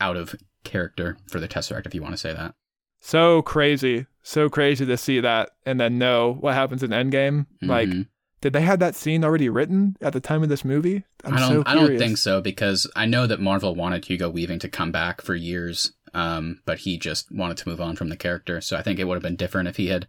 [0.00, 0.34] out of
[0.64, 2.54] character for the Tesseract, if you want to say that.
[3.00, 4.06] So crazy.
[4.22, 7.46] So crazy to see that and then know what happens in Endgame.
[7.62, 8.08] Like, Mhm.
[8.40, 11.04] Did they have that scene already written at the time of this movie?
[11.24, 11.50] I'm I don't.
[11.50, 14.92] so I don't think so because I know that Marvel wanted Hugo Weaving to come
[14.92, 18.60] back for years, um, but he just wanted to move on from the character.
[18.60, 20.06] So I think it would have been different if he had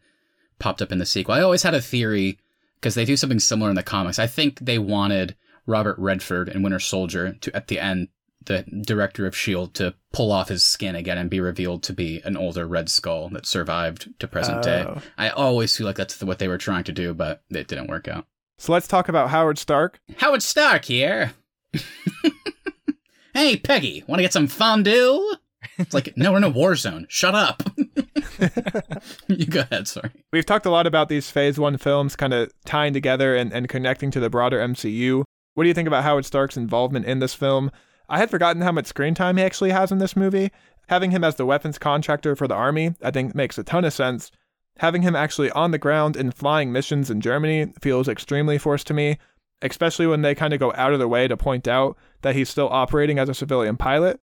[0.59, 1.33] popped up in the sequel.
[1.33, 2.37] I always had a theory
[2.79, 4.19] because they do something similar in the comics.
[4.19, 8.09] I think they wanted Robert Redford and Winter Soldier to at the end,
[8.49, 12.19] the director of Shield, to pull off his skin again and be revealed to be
[12.25, 14.83] an older Red Skull that survived to present day.
[14.85, 15.01] Oh.
[15.17, 18.07] I always feel like that's what they were trying to do, but it didn't work
[18.07, 18.25] out.
[18.57, 20.01] So let's talk about Howard Stark.
[20.17, 21.33] Howard Stark here.
[23.33, 25.35] hey, Peggy, want to get some fondue?
[25.77, 27.05] It's like, no, we're in a war zone.
[27.07, 27.63] Shut up.
[29.27, 30.11] you go ahead, sorry.
[30.33, 33.69] We've talked a lot about these Phase 1 films kind of tying together and, and
[33.69, 35.23] connecting to the broader MCU.
[35.53, 37.71] What do you think about Howard Stark's involvement in this film?
[38.09, 40.51] I had forgotten how much screen time he actually has in this movie.
[40.87, 43.93] Having him as the weapons contractor for the army, I think makes a ton of
[43.93, 44.31] sense.
[44.79, 48.93] Having him actually on the ground in flying missions in Germany feels extremely forced to
[48.93, 49.19] me,
[49.61, 52.49] especially when they kind of go out of their way to point out that he's
[52.49, 54.19] still operating as a civilian pilot.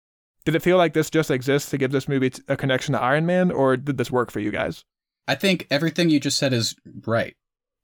[0.45, 3.27] Did it feel like this just exists to give this movie a connection to Iron
[3.27, 4.85] Man, or did this work for you guys?
[5.27, 6.77] I think everything you just said is
[7.07, 7.35] right.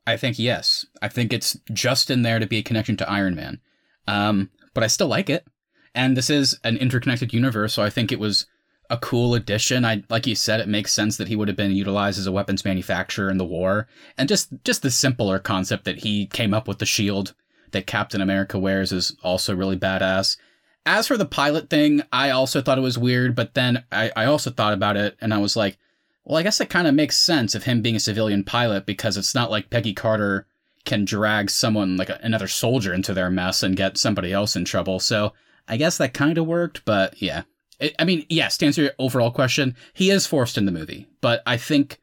[0.06, 0.86] I think yes.
[1.02, 3.60] I think it's just in there to be a connection to Iron Man.
[4.06, 5.46] Um, but I still like it.
[5.94, 8.46] And this is an interconnected universe, so I think it was
[8.90, 9.84] a cool addition.
[9.84, 12.32] I like you said, it makes sense that he would have been utilized as a
[12.32, 13.86] weapons manufacturer in the war.
[14.18, 17.34] And just just the simpler concept that he came up with the shield
[17.70, 20.36] that Captain America wears is also really badass.
[20.84, 24.24] As for the pilot thing, I also thought it was weird, but then I, I
[24.24, 25.78] also thought about it and I was like,
[26.24, 29.16] well, I guess it kind of makes sense of him being a civilian pilot because
[29.16, 30.46] it's not like Peggy Carter
[30.84, 34.64] can drag someone like a, another soldier into their mess and get somebody else in
[34.64, 34.98] trouble.
[34.98, 35.32] So
[35.70, 37.42] I guess that kind of worked, but yeah.
[37.78, 41.06] It, I mean, yes, to answer your overall question, he is forced in the movie,
[41.22, 42.00] but I think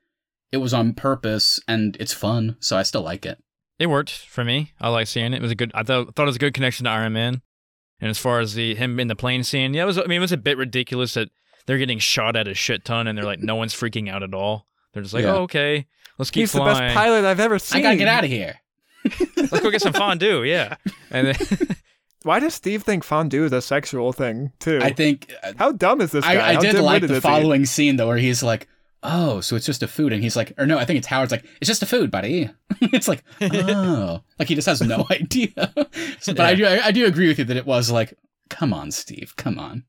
[0.51, 3.37] it was on purpose and it's fun, so I still like it.
[3.77, 4.71] It worked for me.
[4.81, 5.37] I like seeing it.
[5.37, 5.71] It was a good.
[5.75, 7.41] I thought thought it was a good connection to Iron Man.
[7.99, 9.99] And as far as the him in the plane scene, yeah, it was.
[9.99, 11.29] I mean, it was a bit ridiculous that
[11.67, 14.33] they're getting shot at a shit ton, and they're like, no one's freaking out at
[14.33, 14.65] all.
[14.93, 15.35] They're just like, Yeah.
[15.35, 15.85] oh, okay,
[16.17, 17.79] let's keep He's the best pilot I've ever seen.
[17.79, 18.55] I gotta get out of here.
[19.35, 20.41] Let's go get some fondue.
[20.43, 20.77] Yeah,
[21.11, 21.35] and then
[22.23, 24.79] Why does Steve think fondue is a sexual thing too?
[24.81, 26.35] I think uh, How dumb is this guy?
[26.35, 28.67] I, I did like the following scene though, where he's like,
[29.03, 31.31] "Oh, so it's just a food," and he's like, or no, I think it's Howard's
[31.31, 32.49] like, "It's just a food, buddy."
[32.81, 35.73] it's like, oh, like he just has no idea.
[36.19, 38.13] So- but I do, I, I do agree with you that it was like,
[38.49, 39.83] come on, Steve, come on.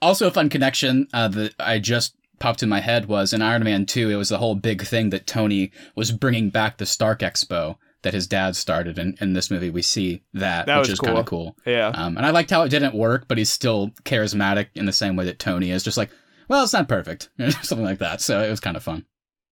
[0.00, 3.64] Also, a fun connection uh, that I just popped in my head was in Iron
[3.64, 4.10] Man Two.
[4.10, 8.14] It was the whole big thing that Tony was bringing back the Stark Expo that
[8.14, 11.18] his dad started, and in this movie we see that, That which was is kind
[11.18, 11.54] of cool.
[11.64, 11.72] cool.
[11.72, 11.88] Yeah.
[11.88, 15.16] Um, and I liked how it didn't work, but he's still charismatic in the same
[15.16, 15.82] way that Tony is.
[15.82, 16.10] Just like,
[16.48, 17.28] well, it's not perfect,
[17.62, 18.20] something like that.
[18.20, 19.04] So it was kind of fun.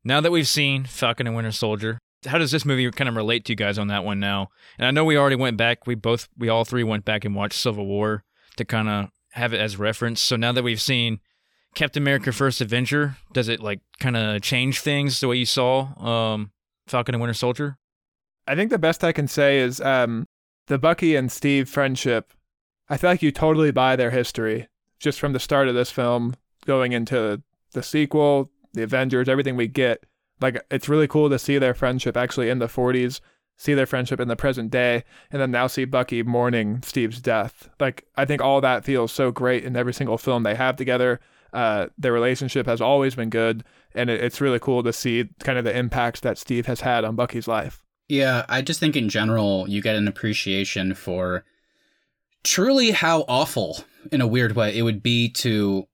[0.05, 3.45] now that we've seen Falcon and Winter Soldier, how does this movie kind of relate
[3.45, 4.49] to you guys on that one now?
[4.78, 5.86] And I know we already went back.
[5.86, 8.24] We both, we all three went back and watched Civil War
[8.57, 10.20] to kind of have it as reference.
[10.20, 11.20] So now that we've seen
[11.74, 15.95] Captain America: First Avenger, does it like kind of change things the way you saw
[16.03, 16.51] um,
[16.86, 17.76] Falcon and Winter Soldier?
[18.49, 20.27] I think the best I can say is um,
[20.69, 22.33] the Bucky and Steve friendship.
[22.89, 24.69] I feel like you totally buy their history
[24.99, 26.35] just from the start of this film,
[26.65, 27.43] going into
[27.73, 30.05] the sequel, the Avengers, everything we get.
[30.41, 33.21] Like it's really cool to see their friendship actually in the 40s,
[33.59, 37.69] see their friendship in the present day, and then now see Bucky mourning Steve's death.
[37.79, 41.21] Like I think all that feels so great in every single film they have together.
[41.53, 43.63] Uh, their relationship has always been good,
[43.95, 47.05] and it, it's really cool to see kind of the impacts that Steve has had
[47.05, 47.85] on Bucky's life.
[48.09, 51.45] Yeah, I just think in general, you get an appreciation for
[52.43, 55.87] truly how awful, in a weird way, it would be to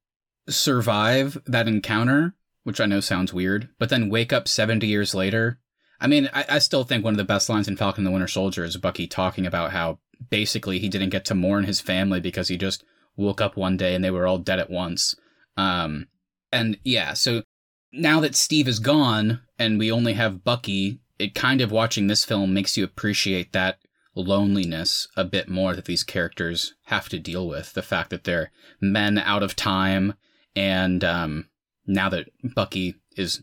[0.49, 5.59] survive that encounter, which I know sounds weird, but then wake up 70 years later.
[6.01, 8.13] I mean, I, I still think one of the best lines in Falcon and the
[8.13, 9.99] Winter Soldier is Bucky talking about how
[10.31, 12.85] basically he didn't get to mourn his family because he just
[13.17, 15.17] woke up one day and they were all dead at once.
[15.57, 16.09] Um,
[16.53, 17.43] and yeah, so
[17.93, 22.25] now that Steve is gone and we only have Bucky, it kind of watching this
[22.25, 23.79] film makes you appreciate that
[24.15, 27.73] loneliness a bit more that these characters have to deal with.
[27.73, 28.51] The fact that they're
[28.81, 30.15] men out of time,
[30.55, 31.49] and um,
[31.87, 33.43] now that Bucky is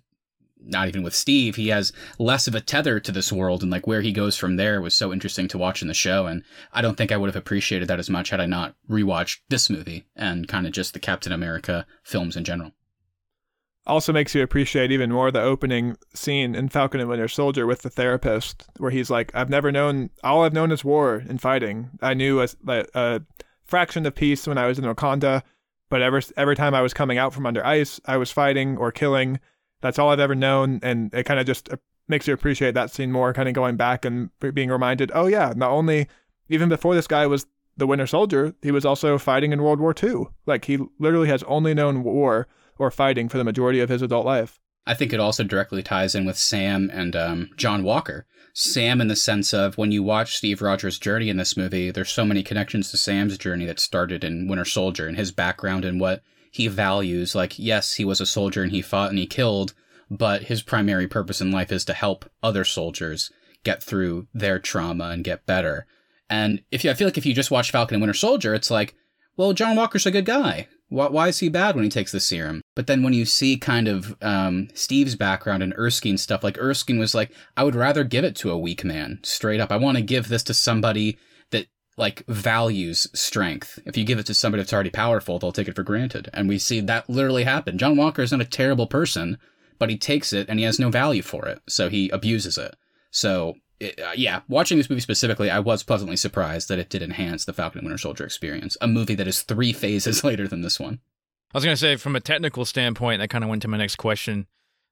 [0.63, 3.87] not even with Steve, he has less of a tether to this world, and like
[3.87, 6.27] where he goes from there was so interesting to watch in the show.
[6.27, 9.39] And I don't think I would have appreciated that as much had I not rewatched
[9.49, 12.71] this movie and kind of just the Captain America films in general
[13.87, 17.81] also makes you appreciate even more the opening scene in Falcon and Winter Soldier with
[17.81, 21.89] the therapist, where he's like, "I've never known all I've known is war and fighting.
[22.01, 23.21] I knew a, a
[23.65, 25.41] fraction of peace when I was in Wakanda,
[25.89, 28.91] but every every time I was coming out from under ice, I was fighting or
[28.91, 29.39] killing.
[29.81, 31.77] That's all I've ever known, and it kind of just uh,
[32.07, 33.33] makes you appreciate that scene more.
[33.33, 36.07] Kind of going back and being reminded, oh yeah, not only
[36.49, 39.95] even before this guy was the Winter Soldier, he was also fighting in World War
[40.01, 40.25] II.
[40.45, 42.47] Like he literally has only known war
[42.81, 44.59] or fighting for the majority of his adult life.
[44.87, 48.25] I think it also directly ties in with Sam and um, John Walker.
[48.53, 52.09] Sam, in the sense of when you watch Steve Rogers' journey in this movie, there's
[52.09, 56.01] so many connections to Sam's journey that started in Winter Soldier and his background and
[56.01, 57.35] what he values.
[57.35, 59.73] Like, yes, he was a soldier and he fought and he killed,
[60.09, 63.31] but his primary purpose in life is to help other soldiers
[63.63, 65.85] get through their trauma and get better.
[66.29, 68.71] And if you, I feel like if you just watch Falcon and Winter Soldier, it's
[68.71, 68.95] like,
[69.37, 70.67] well, John Walker's a good guy.
[70.91, 72.61] Why, why is he bad when he takes the serum?
[72.75, 76.99] But then when you see kind of um, Steve's background and Erskine's stuff, like Erskine
[76.99, 79.71] was like, I would rather give it to a weak man, straight up.
[79.71, 81.17] I want to give this to somebody
[81.51, 83.79] that like values strength.
[83.85, 86.29] If you give it to somebody that's already powerful, they'll take it for granted.
[86.33, 87.77] And we see that literally happen.
[87.77, 89.37] John Walker is not a terrible person,
[89.79, 92.75] but he takes it and he has no value for it, so he abuses it.
[93.11, 97.45] So uh, yeah, watching this movie specifically, I was pleasantly surprised that it did enhance
[97.45, 100.79] the Falcon and Winter Soldier experience, a movie that is three phases later than this
[100.79, 100.99] one.
[101.53, 103.77] I was going to say, from a technical standpoint, that kind of went to my
[103.77, 104.47] next question.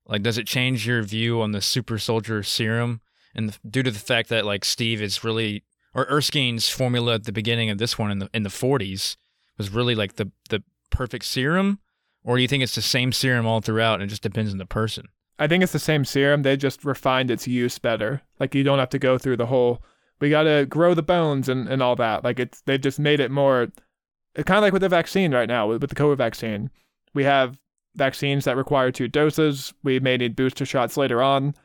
[0.05, 3.01] Like, does it change your view on the super soldier serum?
[3.35, 5.63] And the, due to the fact that, like, Steve is really,
[5.93, 9.15] or Erskine's formula at the beginning of this one in the in the 40s
[9.57, 11.79] was really like the the perfect serum,
[12.23, 14.57] or do you think it's the same serum all throughout and it just depends on
[14.57, 15.07] the person?
[15.39, 16.43] I think it's the same serum.
[16.43, 18.21] They just refined its use better.
[18.39, 19.81] Like you don't have to go through the whole.
[20.19, 22.23] We got to grow the bones and, and all that.
[22.23, 23.71] Like it's they've just made it more.
[24.37, 26.69] Uh, kind of like with the vaccine right now with, with the COVID vaccine.
[27.13, 27.57] We have
[27.95, 29.73] vaccines that require two doses.
[29.83, 31.55] We may need booster shots later on.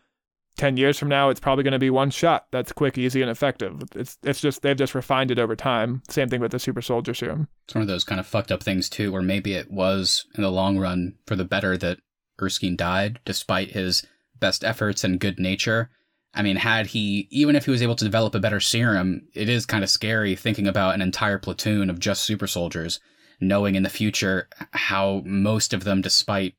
[0.56, 3.30] 10 years from now it's probably going to be one shot that's quick easy and
[3.30, 6.80] effective it's it's just they've just refined it over time same thing with the super
[6.80, 9.68] soldier serum it's one of those kind of fucked up things too where maybe it
[9.70, 11.98] was in the long run for the better that
[12.40, 14.04] Erskine died, despite his
[14.38, 15.90] best efforts and good nature.
[16.34, 19.48] I mean, had he, even if he was able to develop a better serum, it
[19.48, 22.98] is kind of scary thinking about an entire platoon of just super soldiers,
[23.40, 26.54] knowing in the future how most of them, despite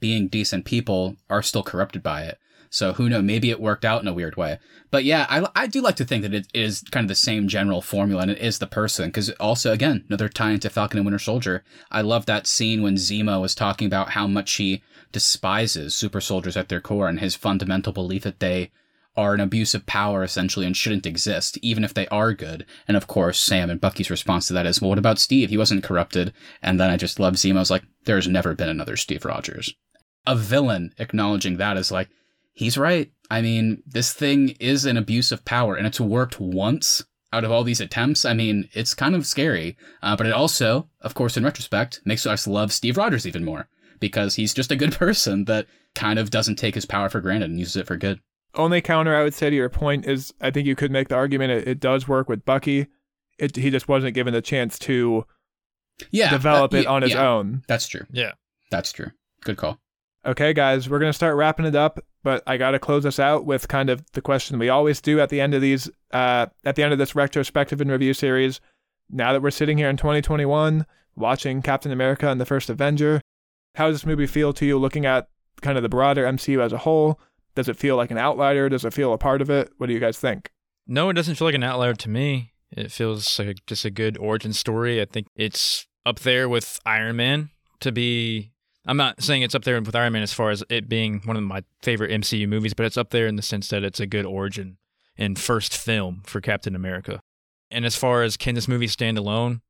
[0.00, 2.38] being decent people, are still corrupted by it.
[2.70, 3.22] So who knows?
[3.22, 4.58] Maybe it worked out in a weird way.
[4.90, 7.48] But yeah, I, I do like to think that it is kind of the same
[7.48, 9.08] general formula and it is the person.
[9.08, 11.64] Because also, again, another tie into Falcon and Winter Soldier.
[11.90, 14.82] I love that scene when Zemo was talking about how much he
[15.16, 18.70] despises super soldiers at their core and his fundamental belief that they
[19.16, 22.66] are an abuse of power essentially and shouldn't exist, even if they are good.
[22.86, 25.48] And of course, Sam and Bucky's response to that is, well, what about Steve?
[25.48, 26.34] He wasn't corrupted.
[26.60, 29.72] And then I just love Zemo's like, there's never been another Steve Rogers.
[30.26, 32.10] A villain acknowledging that is like,
[32.52, 33.10] he's right.
[33.30, 37.02] I mean, this thing is an abuse of power and it's worked once
[37.32, 38.26] out of all these attempts.
[38.26, 39.78] I mean, it's kind of scary.
[40.02, 43.70] Uh, but it also, of course, in retrospect, makes us love Steve Rogers even more
[44.00, 47.50] because he's just a good person that kind of doesn't take his power for granted
[47.50, 48.20] and uses it for good.
[48.54, 51.14] Only counter I would say to your point is I think you could make the
[51.14, 52.86] argument it, it does work with Bucky.
[53.38, 55.26] It, he just wasn't given the chance to
[56.10, 57.62] yeah, develop it on his yeah, own.
[57.68, 58.06] That's true.
[58.10, 58.32] Yeah.
[58.70, 59.10] That's true.
[59.42, 59.78] Good call.
[60.24, 63.20] Okay, guys, we're going to start wrapping it up, but I got to close us
[63.20, 66.46] out with kind of the question we always do at the end of these, uh,
[66.64, 68.60] at the end of this retrospective and review series.
[69.08, 70.84] Now that we're sitting here in 2021,
[71.14, 73.22] watching Captain America and the First Avenger,
[73.76, 75.28] how does this movie feel to you looking at
[75.60, 77.20] kind of the broader MCU as a whole?
[77.54, 78.68] Does it feel like an outlier?
[78.68, 79.70] Does it feel a part of it?
[79.76, 80.50] What do you guys think?
[80.86, 82.52] No, it doesn't feel like an outlier to me.
[82.70, 85.00] It feels like just a good origin story.
[85.00, 87.50] I think it's up there with Iron Man
[87.80, 88.52] to be.
[88.86, 91.36] I'm not saying it's up there with Iron Man as far as it being one
[91.36, 94.06] of my favorite MCU movies, but it's up there in the sense that it's a
[94.06, 94.78] good origin
[95.18, 97.20] and first film for Captain America.
[97.70, 99.60] And as far as can this movie stand alone,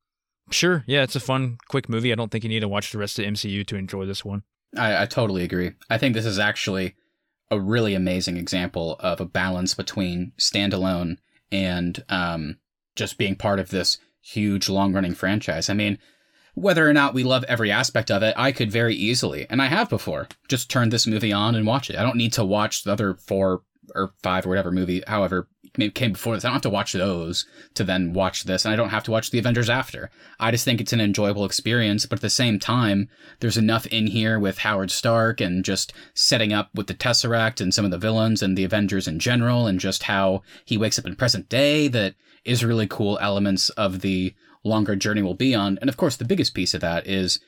[0.49, 2.11] Sure, yeah, it's a fun, quick movie.
[2.11, 4.43] I don't think you need to watch the rest of MCU to enjoy this one.
[4.77, 5.71] I, I totally agree.
[5.89, 6.95] I think this is actually
[7.49, 11.17] a really amazing example of a balance between standalone
[11.51, 12.57] and um,
[12.95, 15.69] just being part of this huge, long running franchise.
[15.69, 15.97] I mean,
[16.53, 19.67] whether or not we love every aspect of it, I could very easily, and I
[19.67, 21.95] have before, just turn this movie on and watch it.
[21.95, 23.61] I don't need to watch the other four
[23.95, 25.47] or five or whatever movie, however
[25.93, 26.43] came before this.
[26.43, 29.11] I don't have to watch those to then watch this, and I don't have to
[29.11, 30.09] watch the Avengers after.
[30.39, 33.09] I just think it's an enjoyable experience, but at the same time,
[33.39, 37.73] there's enough in here with Howard Stark and just setting up with the Tesseract and
[37.73, 41.05] some of the villains and the Avengers in general, and just how he wakes up
[41.05, 44.33] in present day that is really cool elements of the
[44.63, 45.77] longer journey we'll be on.
[45.79, 47.39] And of course, the biggest piece of that is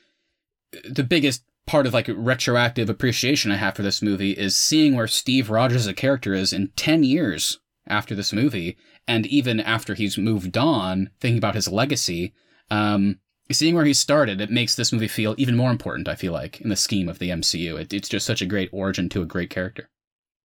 [0.76, 4.95] uh, the biggest part of like retroactive appreciation I have for this movie is seeing
[4.95, 8.76] where Steve Rogers a character is in 10 years after this movie,
[9.07, 12.34] and even after he's moved on, thinking about his legacy,
[12.72, 13.20] um,
[13.51, 16.59] seeing where he started, it makes this movie feel even more important, I feel like,
[16.59, 17.80] in the scheme of the MCU.
[17.80, 19.91] It, it's just such a great origin to a great character.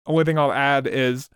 [0.07, 1.29] Only thing I'll add is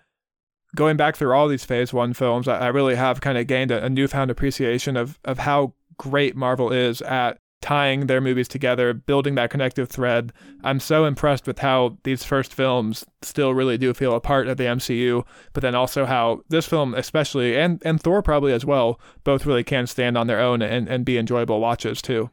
[0.77, 3.73] going back through all these phase one films, I, I really have kind of gained
[3.73, 8.93] a, a newfound appreciation of, of how great Marvel is at tying their movies together,
[8.93, 10.33] building that connective thread.
[10.63, 14.59] I'm so impressed with how these first films still really do feel a part of
[14.59, 19.01] the MCU, but then also how this film, especially, and, and Thor probably as well,
[19.25, 22.31] both really can stand on their own and, and be enjoyable watches too.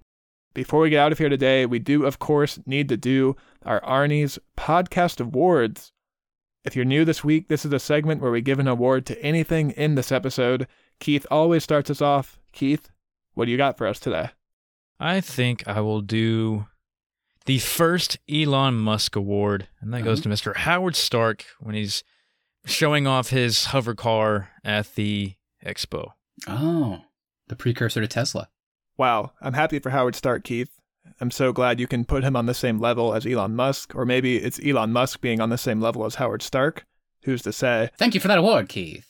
[0.56, 3.80] Before we get out of here today, we do, of course, need to do our
[3.82, 5.92] Arnie's Podcast Awards.
[6.66, 9.24] If you're new this week, this is a segment where we give an award to
[9.24, 10.68] anything in this episode.
[11.00, 12.40] Keith always starts us off.
[12.52, 12.90] Keith,
[13.36, 14.32] what do you got for us today?
[15.00, 16.68] I think I will do
[17.46, 20.36] the first Elon Musk award, and that goes uh-huh.
[20.36, 20.56] to Mr.
[20.56, 22.04] Howard Stark when he's
[22.66, 25.36] showing off his hover car at the
[25.66, 26.12] expo.
[26.48, 27.02] Oh,
[27.48, 28.50] the precursor to Tesla.
[28.98, 30.70] Wow, I'm happy for Howard Stark, Keith.
[31.22, 34.06] I'm so glad you can put him on the same level as Elon Musk, or
[34.06, 36.86] maybe it's Elon Musk being on the same level as Howard Stark.
[37.24, 37.90] Who's to say?
[37.98, 39.09] Thank you for that award, Keith.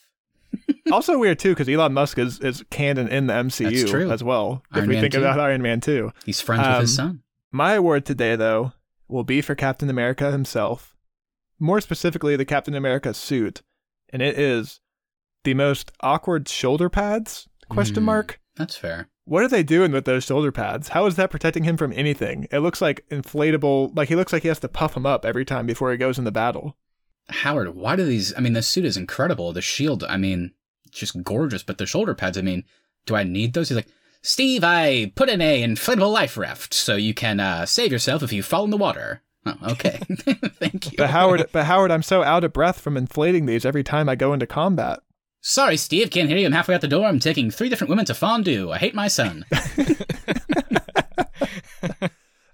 [0.92, 4.62] Also weird too because Elon Musk is, is canon in the MCU as well.
[4.72, 5.20] Iron if we Man think 2.
[5.20, 6.10] about Iron Man 2.
[6.24, 7.22] He's friends with his Um, son.
[7.52, 8.72] My award today, though,
[9.08, 10.94] will be for Captain America himself.
[11.58, 13.62] More specifically, the Captain America suit,
[14.12, 14.80] and it is
[15.44, 17.48] the most awkward shoulder pads?
[17.68, 18.06] Question Hmm.
[18.06, 18.40] mark.
[18.56, 19.08] That's fair.
[19.24, 20.88] What are they doing with those shoulder pads?
[20.88, 22.46] How is that protecting him from anything?
[22.50, 23.96] It looks like inflatable.
[23.96, 26.18] Like he looks like he has to puff them up every time before he goes
[26.18, 26.76] into battle.
[27.28, 28.34] Howard, why do these?
[28.36, 29.52] I mean, the suit is incredible.
[29.52, 30.52] The shield, I mean,
[30.90, 31.62] just gorgeous.
[31.62, 32.64] But the shoulder pads, I mean,
[33.06, 33.68] do I need those?
[33.68, 33.88] He's like,
[34.22, 38.32] Steve, I put in a inflatable life raft so you can uh, save yourself if
[38.32, 39.22] you fall in the water.
[39.46, 39.98] Oh, okay.
[40.08, 40.96] Thank you.
[40.98, 44.14] But Howard, but Howard, I'm so out of breath from inflating these every time I
[44.14, 45.00] go into combat.
[45.40, 46.44] Sorry, Steve, can't hear you.
[46.44, 47.06] I'm halfway out the door.
[47.06, 48.70] I'm taking three different women to fondue.
[48.70, 49.46] I hate my son.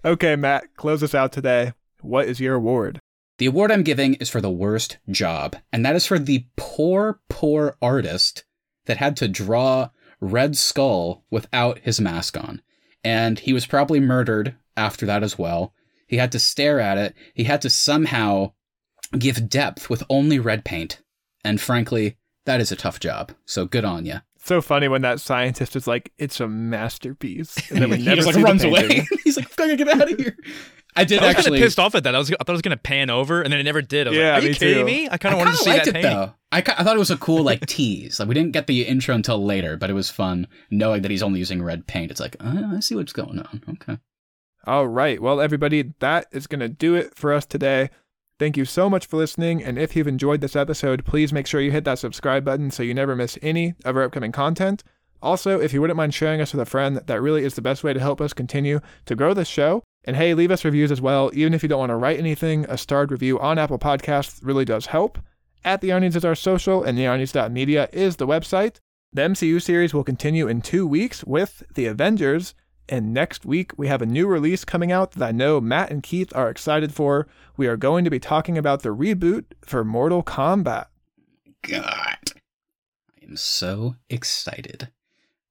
[0.06, 1.72] Okay, Matt, close us out today.
[2.00, 3.00] What is your award?
[3.38, 7.20] The award I'm giving is for the worst job, and that is for the poor,
[7.28, 8.44] poor artist
[8.86, 12.62] that had to draw Red Skull without his mask on.
[13.04, 15.74] And he was probably murdered after that as well.
[16.06, 17.14] He had to stare at it.
[17.34, 18.52] He had to somehow
[19.18, 21.02] give depth with only red paint.
[21.44, 22.16] And frankly,
[22.46, 23.32] that is a tough job.
[23.44, 24.20] So good on you.
[24.38, 28.22] So funny when that scientist is like, "It's a masterpiece," and then we he never
[28.22, 29.04] just like runs away.
[29.24, 30.36] He's like, "I'm gonna get out of here."
[30.96, 31.58] I did I was kind actually.
[31.58, 32.14] of pissed off at that.
[32.14, 34.06] I was I thought it was gonna pan over, and then it never did.
[34.06, 34.84] I was Yeah, like, "Are you kidding too.
[34.84, 36.10] me?" I I kind of wanted to see liked that it painting.
[36.12, 36.32] though.
[36.52, 38.18] I, I thought it was a cool like tease.
[38.18, 41.22] Like we didn't get the intro until later, but it was fun knowing that he's
[41.22, 42.10] only using red paint.
[42.10, 43.62] It's like uh, I see what's going on.
[43.68, 43.98] Okay.
[44.66, 45.20] All right.
[45.22, 47.88] Well, everybody, that is going to do it for us today.
[48.38, 49.62] Thank you so much for listening.
[49.62, 52.82] And if you've enjoyed this episode, please make sure you hit that subscribe button so
[52.82, 54.82] you never miss any of our upcoming content.
[55.22, 57.82] Also, if you wouldn't mind sharing us with a friend, that really is the best
[57.84, 59.82] way to help us continue to grow this show.
[60.06, 61.30] And hey, leave us reviews as well.
[61.34, 64.64] Even if you don't want to write anything, a starred review on Apple Podcasts really
[64.64, 65.18] does help.
[65.64, 68.76] At The Arnies is our social, and thearnies.media is the website.
[69.12, 72.54] The MCU series will continue in two weeks with The Avengers.
[72.88, 76.04] And next week, we have a new release coming out that I know Matt and
[76.04, 77.26] Keith are excited for.
[77.56, 80.86] We are going to be talking about the reboot for Mortal Kombat.
[81.62, 84.88] God, I am so excited.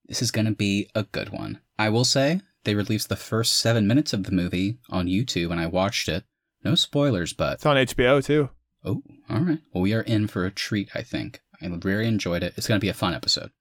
[0.07, 1.59] This is gonna be a good one.
[1.77, 5.59] I will say they released the first seven minutes of the movie on YouTube, and
[5.59, 6.23] I watched it.
[6.63, 8.49] No spoilers, but It's on HBO too.
[8.83, 9.59] oh, all right.
[9.73, 10.89] Well, we are in for a treat.
[10.95, 12.53] I think I very enjoyed it.
[12.57, 13.51] It's gonna be a fun episode.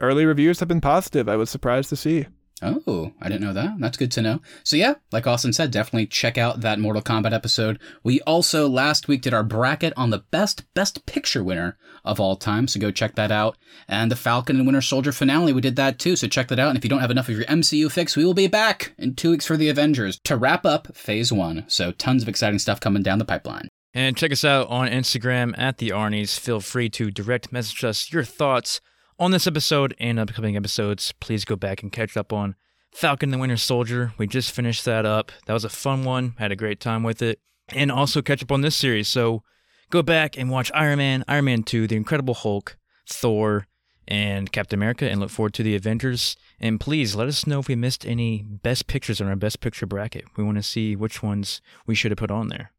[0.00, 1.28] Early reviews have been positive.
[1.28, 2.26] I was surprised to see.
[2.62, 3.74] Oh, I didn't know that.
[3.78, 4.40] That's good to know.
[4.62, 7.80] So yeah, like Austin said, definitely check out that Mortal Kombat episode.
[8.02, 12.36] We also last week did our bracket on the best best picture winner of all
[12.36, 13.58] time, so go check that out.
[13.88, 16.68] And the Falcon and Winter Soldier finale, we did that too, so check that out.
[16.68, 19.14] And if you don't have enough of your MCU fix, we will be back in
[19.14, 21.64] 2 weeks for the Avengers to wrap up phase 1.
[21.66, 23.68] So tons of exciting stuff coming down the pipeline.
[23.92, 26.38] And check us out on Instagram at the Arnies.
[26.38, 28.80] Feel free to direct message us your thoughts
[29.18, 32.56] on this episode and upcoming episodes, please go back and catch up on
[32.92, 34.12] Falcon the Winter Soldier.
[34.18, 35.32] We just finished that up.
[35.46, 36.34] That was a fun one.
[36.38, 37.40] Had a great time with it.
[37.68, 39.08] And also catch up on this series.
[39.08, 39.42] So
[39.90, 42.76] go back and watch Iron Man, Iron Man 2, The Incredible Hulk,
[43.08, 43.66] Thor,
[44.06, 46.36] and Captain America, and look forward to the Avengers.
[46.60, 49.86] And please let us know if we missed any best pictures in our best picture
[49.86, 50.24] bracket.
[50.36, 52.72] We want to see which ones we should have put on there.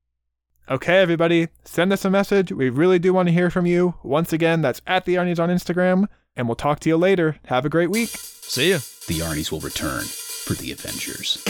[0.70, 2.52] Okay, everybody, send us a message.
[2.52, 3.96] We really do want to hear from you.
[4.04, 7.38] Once again, that's at the Arnies on Instagram and we'll talk to you later.
[7.46, 8.10] Have a great week.
[8.10, 8.78] See ya.
[9.08, 11.44] The Arnies will return for the Avengers.